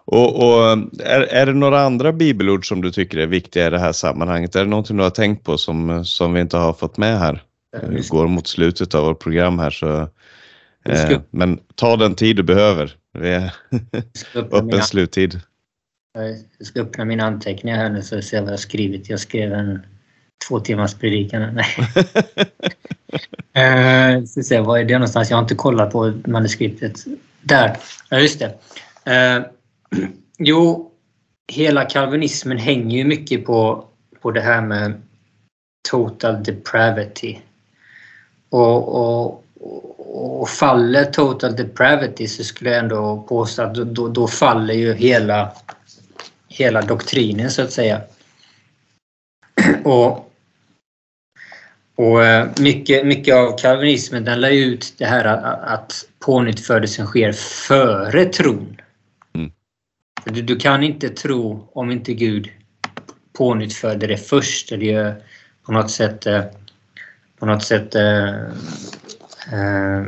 [0.06, 3.80] Och, och, är, är det några andra bibelord som du tycker är viktiga i det
[3.80, 4.56] här sammanhanget?
[4.56, 7.44] Är det någonting du har tänkt på som, som vi inte har fått med här?
[7.90, 10.10] Vi går mot slutet av vårt program här så
[10.86, 12.96] eh, men ta den tid du behöver.
[13.14, 13.54] Vi är
[14.36, 15.42] öppen sluttid.
[16.58, 19.10] Jag ska öppna mina anteckningar här nu så jag ser vad jag skrivit.
[19.10, 19.86] Jag skrev en
[20.48, 21.42] två timmars predikan.
[21.54, 21.68] Nej.
[24.18, 25.30] uh, ska se, var är det någonstans?
[25.30, 27.06] Jag har inte kollat på manuskriptet.
[27.42, 27.78] Där!
[28.10, 28.54] Ja, just det.
[29.08, 29.46] Uh,
[30.38, 30.92] jo,
[31.48, 33.86] hela kalvinismen hänger ju mycket på,
[34.22, 35.02] på det här med
[35.90, 37.38] total depravity.
[38.50, 39.44] Och, och,
[40.42, 45.52] och faller total depravity så skulle jag ändå påstå att då, då faller ju hela,
[46.60, 48.02] hela doktrinen så att säga.
[49.84, 50.28] Och
[51.98, 57.32] och eh, mycket, mycket av kalvinismen den lär ut det här att, att pånyttfödelsen sker
[57.68, 58.82] före tron.
[59.36, 59.52] Mm.
[60.24, 62.50] Du, du, kan inte tro om inte Gud
[63.34, 65.16] pånyttföder det först eller gör
[65.66, 66.44] på något sätt, eh,
[67.40, 68.36] på något sätt äh,
[69.54, 70.06] äh,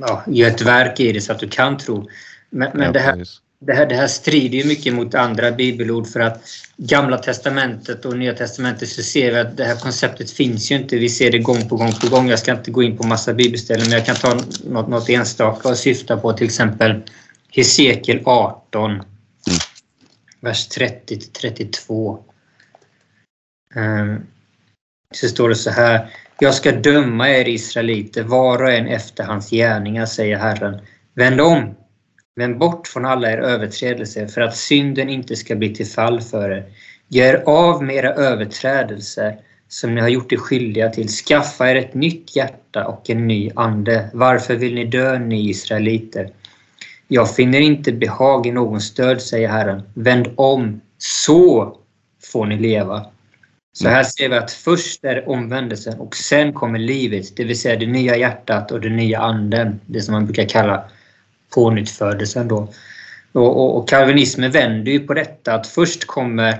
[0.00, 2.08] ja, gör ett verk i det så att du kan tro.
[2.50, 3.24] Men, men ja, det här,
[3.66, 6.42] det här, det här strider ju mycket mot andra bibelord för att
[6.76, 10.96] Gamla testamentet och Nya testamentet så ser vi att det här konceptet finns ju inte.
[10.96, 12.28] Vi ser det gång på gång på gång.
[12.28, 15.68] Jag ska inte gå in på massa bibelställen men jag kan ta något, något enstaka
[15.68, 17.02] och syfta på till exempel
[17.52, 19.04] Hesekiel 18 mm.
[20.40, 22.18] vers 30 till 32.
[23.74, 24.26] Um,
[25.14, 26.10] så står det så här.
[26.38, 30.80] Jag ska döma er israeliter var och en efter hans gärningar, säger Herren.
[31.14, 31.74] Vänd om
[32.36, 36.50] men bort från alla er överträdelser för att synden inte ska bli till fall för
[36.50, 36.64] er.
[37.08, 39.36] Gör av med era överträdelser
[39.68, 41.08] som ni har gjort er skyldiga till.
[41.08, 44.10] Skaffa er ett nytt hjärta och en ny ande.
[44.12, 46.30] Varför vill ni dö, ni israeliter?
[47.08, 49.82] Jag finner inte behag i någons död, säger Herren.
[49.94, 51.76] Vänd om, så
[52.32, 53.06] får ni leva.
[53.72, 57.60] Så här ser vi att först är det omvändelsen och sen kommer livet, det vill
[57.60, 59.80] säga det nya hjärtat och den nya anden.
[59.86, 60.84] Det som man brukar kalla
[61.54, 62.48] pånyttfödelsen.
[62.48, 62.72] Då.
[63.32, 66.58] Och, och, och kalvinismen vänder ju på detta att först kommer,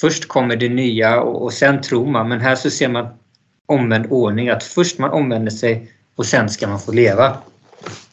[0.00, 2.28] först kommer det nya och, och sen tror man.
[2.28, 3.06] Men här så ser man
[3.66, 7.36] omvänd ordning, att först man omvänder sig och sen ska man få leva.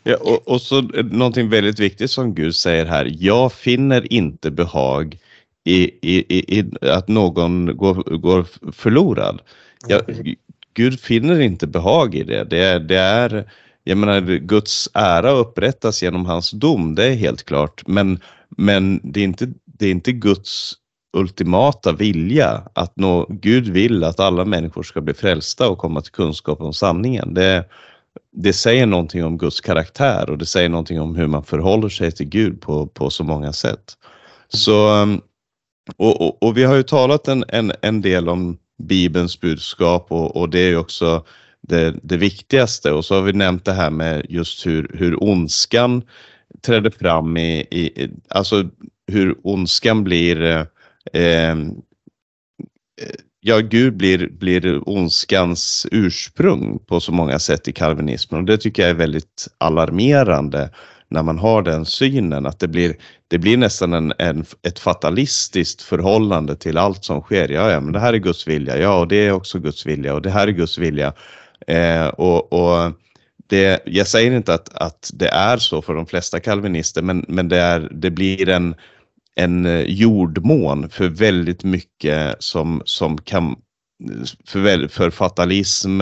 [0.04, 0.82] Ja, och, och så
[1.12, 3.14] någonting väldigt viktigt som Gud säger här.
[3.20, 5.18] Jag finner inte behag
[5.64, 9.42] i, i, i att någon går, går förlorad.
[9.88, 10.02] Ja,
[10.74, 12.44] Gud finner inte behag i det.
[12.44, 13.50] Det det är,
[13.88, 17.88] jag menar, Guds ära upprättas genom hans dom, det är helt klart.
[17.88, 18.20] Men,
[18.50, 20.74] men det, är inte, det är inte Guds
[21.18, 26.12] ultimata vilja att nå, Gud vill att alla människor ska bli frälsta och komma till
[26.12, 27.34] kunskap om sanningen.
[27.34, 27.66] Det,
[28.32, 32.12] det säger någonting om Guds karaktär och det säger någonting om hur man förhåller sig
[32.12, 33.94] till Gud på, på så många sätt.
[34.50, 35.22] Så um,
[35.98, 40.36] och, och, och, vi har ju talat en, en, en del om Bibelns budskap och,
[40.36, 41.26] och det är ju också
[41.68, 42.92] det, det, viktigaste.
[42.92, 46.04] Och så har vi nämnt det här med just hur, hur ondskan
[46.62, 48.70] träder fram i, i alltså
[49.08, 50.66] hur ondskan blir eh,
[51.14, 51.56] eh,
[53.40, 58.82] ja, Gud blir, blir ondskans ursprung på så många sätt i kalvinismen och det tycker
[58.82, 60.70] jag är väldigt alarmerande
[61.10, 62.96] när man har den synen att det blir,
[63.28, 67.50] det blir nästan en, en, ett fatalistiskt förhållande till allt som sker.
[67.50, 68.78] Ja, ja, men det här är Guds vilja.
[68.78, 71.14] Ja, och det är också Guds vilja och det här är Guds vilja.
[71.68, 72.92] Eh, och, och
[73.48, 77.50] det, jag säger inte att, att det är så för de flesta kalvinister, men, men
[77.50, 78.76] det, är, det blir en,
[79.36, 83.56] en eh, jordmån för väldigt mycket som, som kan
[84.46, 86.02] för, för fatalism,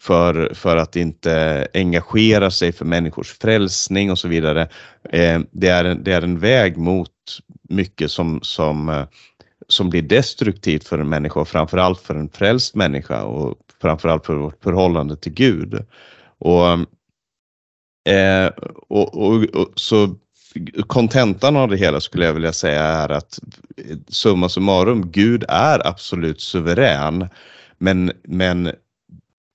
[0.00, 4.68] för, för att inte engagera sig för människors frälsning och så vidare.
[5.10, 7.10] Eh, det, är en, det är en väg mot
[7.68, 9.04] mycket som, som, eh,
[9.68, 14.34] som blir destruktivt för en människa och framförallt för en frälst människa och framförallt för
[14.34, 15.86] vårt förhållande till Gud.
[16.38, 16.66] Och,
[18.12, 18.50] eh,
[18.88, 20.16] och, och, och så
[20.86, 23.38] kontentan av det hela skulle jag vilja säga är att
[23.76, 27.28] eh, summa summarum, Gud är absolut suverän.
[27.78, 28.72] Men, men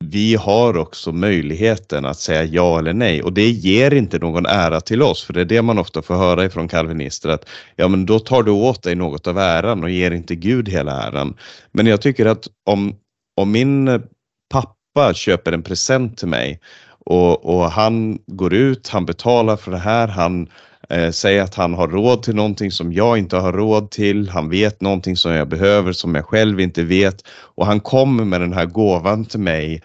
[0.04, 4.82] vi har också möjligheten att säga ja eller nej och det ger inte någon ära
[4.82, 8.06] till oss för det är det man ofta får höra ifrån kalvinister att ja men
[8.06, 11.38] då tar du åt dig något av äran och ger inte Gud hela äran.
[11.72, 12.96] Men jag tycker att om,
[13.36, 14.02] om min
[14.50, 16.60] pappa köper en present till mig
[17.06, 20.48] och, och han går ut, han betalar för det här, han
[20.90, 24.30] Eh, säg att han har råd till någonting som jag inte har råd till.
[24.30, 27.24] Han vet någonting som jag behöver som jag själv inte vet
[27.56, 29.84] och han kommer med den här gåvan till mig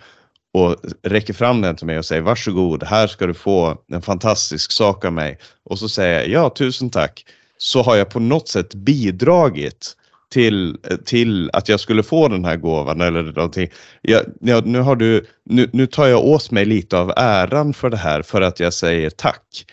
[0.55, 4.73] och räcker fram den till mig och säger varsågod, här ska du få en fantastisk
[4.73, 5.39] sak av mig.
[5.65, 7.25] Och så säger jag ja, tusen tack.
[7.59, 9.97] Så har jag på något sätt bidragit
[10.31, 13.69] till, eh, till att jag skulle få den här gåvan eller någonting.
[14.03, 17.91] Jag, ja, nu, har du, nu, nu tar jag åt mig lite av äran för
[17.91, 19.65] det här för att jag säger tack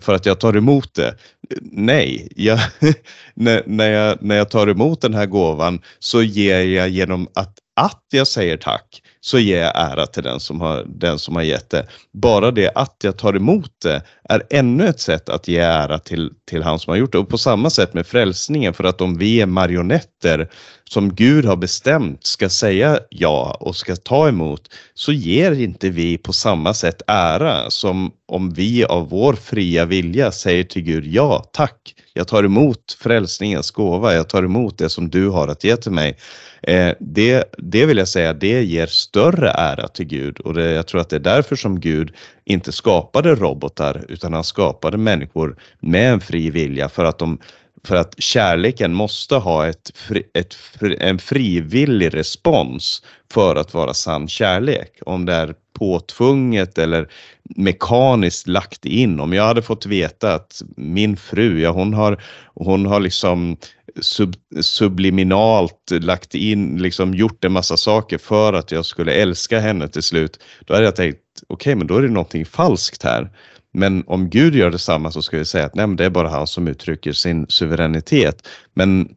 [0.00, 1.14] för att jag tar emot det.
[1.60, 2.58] Nej, jag,
[3.34, 7.58] när, när, jag, när jag tar emot den här gåvan så ger jag genom att,
[7.76, 11.42] att jag säger tack så ger jag ära till den som, har, den som har
[11.42, 11.86] gett det.
[12.12, 16.30] Bara det att jag tar emot det är ännu ett sätt att ge ära till,
[16.50, 17.18] till han som har gjort det.
[17.18, 20.48] Och på samma sätt med frälsningen, för att om vi är marionetter
[20.90, 24.62] som Gud har bestämt ska säga ja och ska ta emot,
[24.94, 30.32] så ger inte vi på samma sätt ära som om vi av vår fria vilja
[30.32, 35.10] säger till Gud ja, tack, jag tar emot frälsningens gåva, jag tar emot det som
[35.10, 36.16] du har att ge till mig.
[36.62, 40.86] Eh, det, det vill jag säga, det ger större ära till Gud och det, jag
[40.86, 42.12] tror att det är därför som Gud
[42.44, 47.38] inte skapade robotar utan han skapade människor med en fri vilja för att de
[47.84, 49.92] för att kärleken måste ha ett,
[50.34, 50.56] ett,
[50.98, 53.02] en frivillig respons
[53.32, 54.98] för att vara sann kärlek.
[55.06, 57.08] Om det är påtvunget eller
[57.56, 59.20] mekaniskt lagt in.
[59.20, 62.22] Om jag hade fått veta att min fru, ja hon har,
[62.54, 63.56] hon har liksom
[64.00, 69.88] sub, subliminalt lagt in, liksom gjort en massa saker för att jag skulle älska henne
[69.88, 70.40] till slut.
[70.66, 71.18] Då hade jag tänkt,
[71.48, 73.30] okej okay, men då är det någonting falskt här.
[73.72, 76.46] Men om Gud gör detsamma så ska vi säga att nej, det är bara han
[76.46, 78.48] som uttrycker sin suveränitet.
[78.74, 79.08] Men,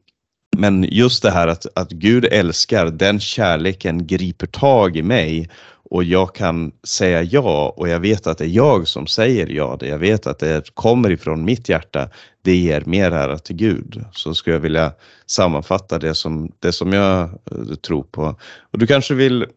[0.57, 5.49] men just det här att, att Gud älskar, den kärleken griper tag i mig
[5.89, 9.77] och, jag kan säga ja och jag vet att det är jag som säger ja,
[9.79, 12.09] det jag vet att det kommer ifrån mitt hjärta,
[12.41, 14.05] det ger mer ära till Gud.
[14.11, 14.91] Så skulle jag vilja
[15.25, 18.35] sammanfatta det som, det som jag eh, tror på.
[18.71, 19.47] Och du kanske vill eh,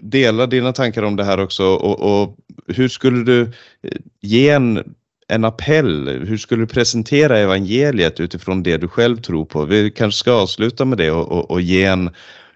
[0.00, 2.36] dela dina tankar om det här också och, och
[2.66, 3.42] hur skulle du
[3.82, 4.94] eh, ge en,
[5.28, 6.08] en appell?
[6.08, 9.64] Hur skulle du presentera evangeliet utifrån det du själv tror på?
[9.64, 12.10] Vi kanske ska avsluta med det och, och, och ge, en,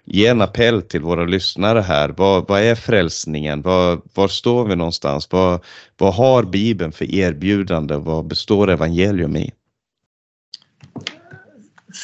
[0.05, 2.09] ge en appell till våra lyssnare här.
[2.09, 3.61] Vad, vad är frälsningen?
[3.61, 5.27] Vad, var står vi någonstans?
[5.31, 5.63] Vad,
[5.97, 7.95] vad har Bibeln för erbjudande?
[7.95, 9.51] Vad består evangelium i?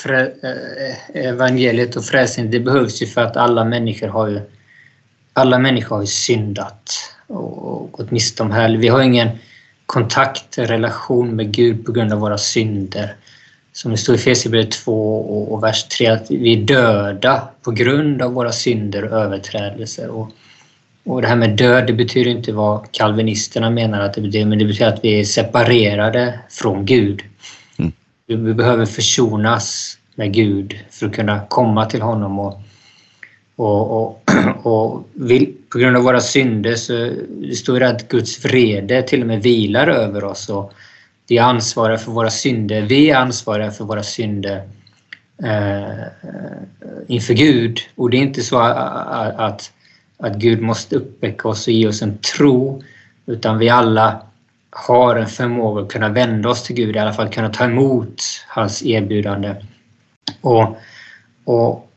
[0.03, 4.41] Frä, eh, evangeliet och frälsningen det behövs ju för att alla människor har ju
[5.33, 6.91] alla människor har ju syndat
[7.27, 8.77] och gått miste om här.
[8.77, 9.29] Vi har ingen
[9.89, 13.15] kontakt, relation med Gud på grund av våra synder.
[13.73, 17.71] Som det står i Efesierbrevet 2 och, och vers 3 att vi är döda på
[17.71, 20.09] grund av våra synder och överträdelser.
[20.09, 20.29] Och,
[21.05, 24.59] och det här med död, det betyder inte vad kalvinisterna menar att det betyder, men
[24.59, 27.21] det betyder att vi är separerade från Gud.
[27.77, 27.91] Mm.
[28.27, 32.61] Vi behöver försonas med Gud för att kunna komma till honom och
[33.59, 34.23] och, och,
[34.63, 39.21] och vill, på grund av våra synder så det står det att Guds vrede till
[39.21, 40.49] och med vilar över oss.
[40.49, 40.73] Och
[41.27, 42.81] vi är ansvariga för våra synder.
[42.81, 44.69] Vi är ansvariga för våra synder
[45.43, 46.05] eh,
[47.07, 47.79] inför Gud.
[47.95, 49.71] Och det är inte så att, att,
[50.17, 52.83] att Gud måste uppväcka oss och ge oss en tro,
[53.25, 54.21] utan vi alla
[54.69, 58.23] har en förmåga att kunna vända oss till Gud, i alla fall kunna ta emot
[58.47, 59.55] hans erbjudande.
[60.41, 60.77] Och,
[61.43, 61.88] och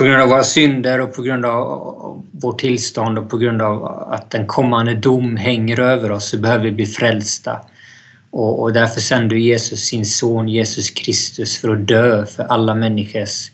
[0.00, 3.84] på grund av våra synder och på grund av vårt tillstånd och på grund av
[4.12, 7.60] att en kommande dom hänger över oss så behöver vi bli frälsta.
[8.30, 13.50] Och, och därför sände Jesus sin son Jesus Kristus för att dö för alla människors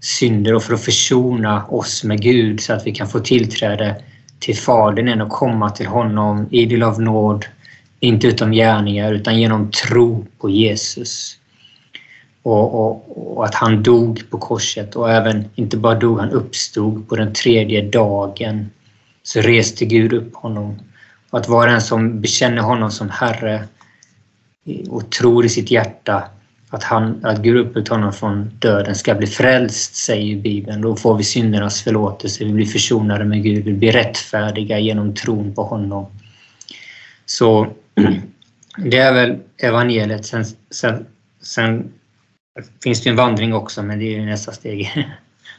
[0.00, 3.96] synder och för att försona oss med Gud så att vi kan få tillträde
[4.38, 7.46] till Fadern än och komma till honom idel av nåd,
[8.00, 11.38] inte utom gärningar utan genom tro på Jesus
[12.44, 17.08] och, och, och, att han dog på korset och även, inte bara dog, han uppstod
[17.08, 18.70] på den tredje dagen.
[19.22, 20.78] Så reste Gud upp honom.
[21.30, 23.64] Och att vara en som bekänner honom som Herre
[24.88, 26.24] och tror i sitt hjärta
[26.70, 30.80] att, han, att Gud uppburit honom från döden ska bli frälst, säger Bibeln.
[30.80, 35.54] Då får vi syndernas förlåtelse, vi blir försonade med Gud, vi blir rättfärdiga genom tron
[35.54, 36.06] på honom.
[37.26, 37.66] Så
[38.76, 40.26] det är väl evangeliet.
[40.26, 41.06] Sen, sen,
[41.42, 41.92] sen
[42.82, 45.06] finns det en vandring också, men det är ju nästa steg.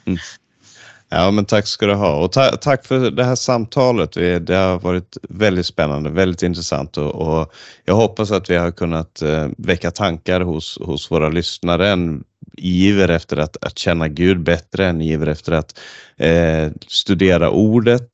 [0.08, 0.20] Mm.
[1.10, 4.12] Ja, men tack ska du ha och ta tack för det här samtalet.
[4.48, 7.54] Det har varit väldigt spännande, väldigt intressant och, och
[7.86, 11.90] jag hoppas att vi har kunnat eh, väcka tankar hos, hos våra lyssnare.
[11.90, 12.24] En
[12.58, 15.80] iver efter att, att känna Gud bättre, en iver efter att
[16.18, 18.10] eh, studera ordet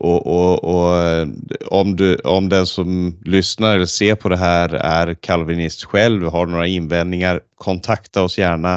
[0.00, 1.28] och, och, och,
[1.66, 6.46] om, du, om den som lyssnar eller ser på det här är kalvinist själv, har
[6.46, 8.74] några invändningar, kontakta oss gärna.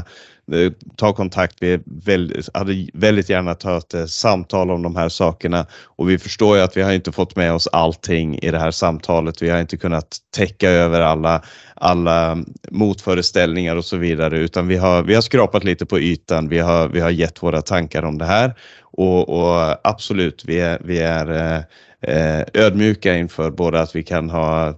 [0.52, 5.66] Eh, ta kontakt, vi väldigt, hade väldigt gärna tagit ett samtal om de här sakerna
[5.86, 8.72] och vi förstår ju att vi har inte fått med oss allting i det här
[8.72, 9.42] samtalet.
[9.42, 11.42] Vi har inte kunnat täcka över alla,
[11.82, 12.38] alla
[12.72, 16.50] motföreställningar och så vidare utan vi har, vi har skrapat lite på ytan.
[16.50, 20.82] Vi har, vi har gett våra tankar om det här och, och absolut, vi är,
[20.84, 21.56] vi är
[22.02, 24.74] eh, ödmjuka inför både att vi kan ha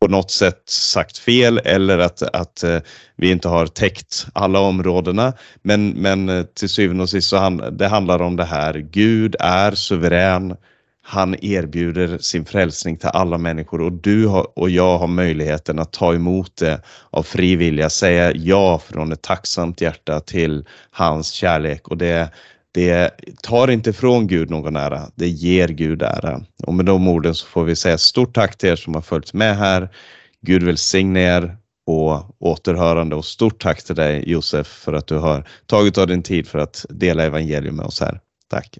[0.00, 2.78] på något sätt sagt fel eller att, att eh,
[3.16, 5.32] vi inte har täckt alla områdena.
[5.62, 8.74] Men, men eh, till syvende och sist så hand, det handlar om det här.
[8.74, 10.56] Gud är suverän.
[11.02, 15.92] Han erbjuder sin frälsning till alla människor och du har, och jag har möjligheten att
[15.92, 21.88] ta emot det av fri vilja, säga ja från ett tacksamt hjärta till hans kärlek
[21.88, 22.30] och det,
[22.72, 23.10] det
[23.42, 26.42] tar inte från Gud någon ära, det ger Gud ära.
[26.66, 29.32] Och med de orden så får vi säga stort tack till er som har följt
[29.32, 29.88] med här.
[30.42, 31.56] Gud välsigne er
[31.86, 36.22] och återhörande och stort tack till dig Josef för att du har tagit av din
[36.22, 38.20] tid för att dela evangelium med oss här.
[38.48, 38.78] Tack!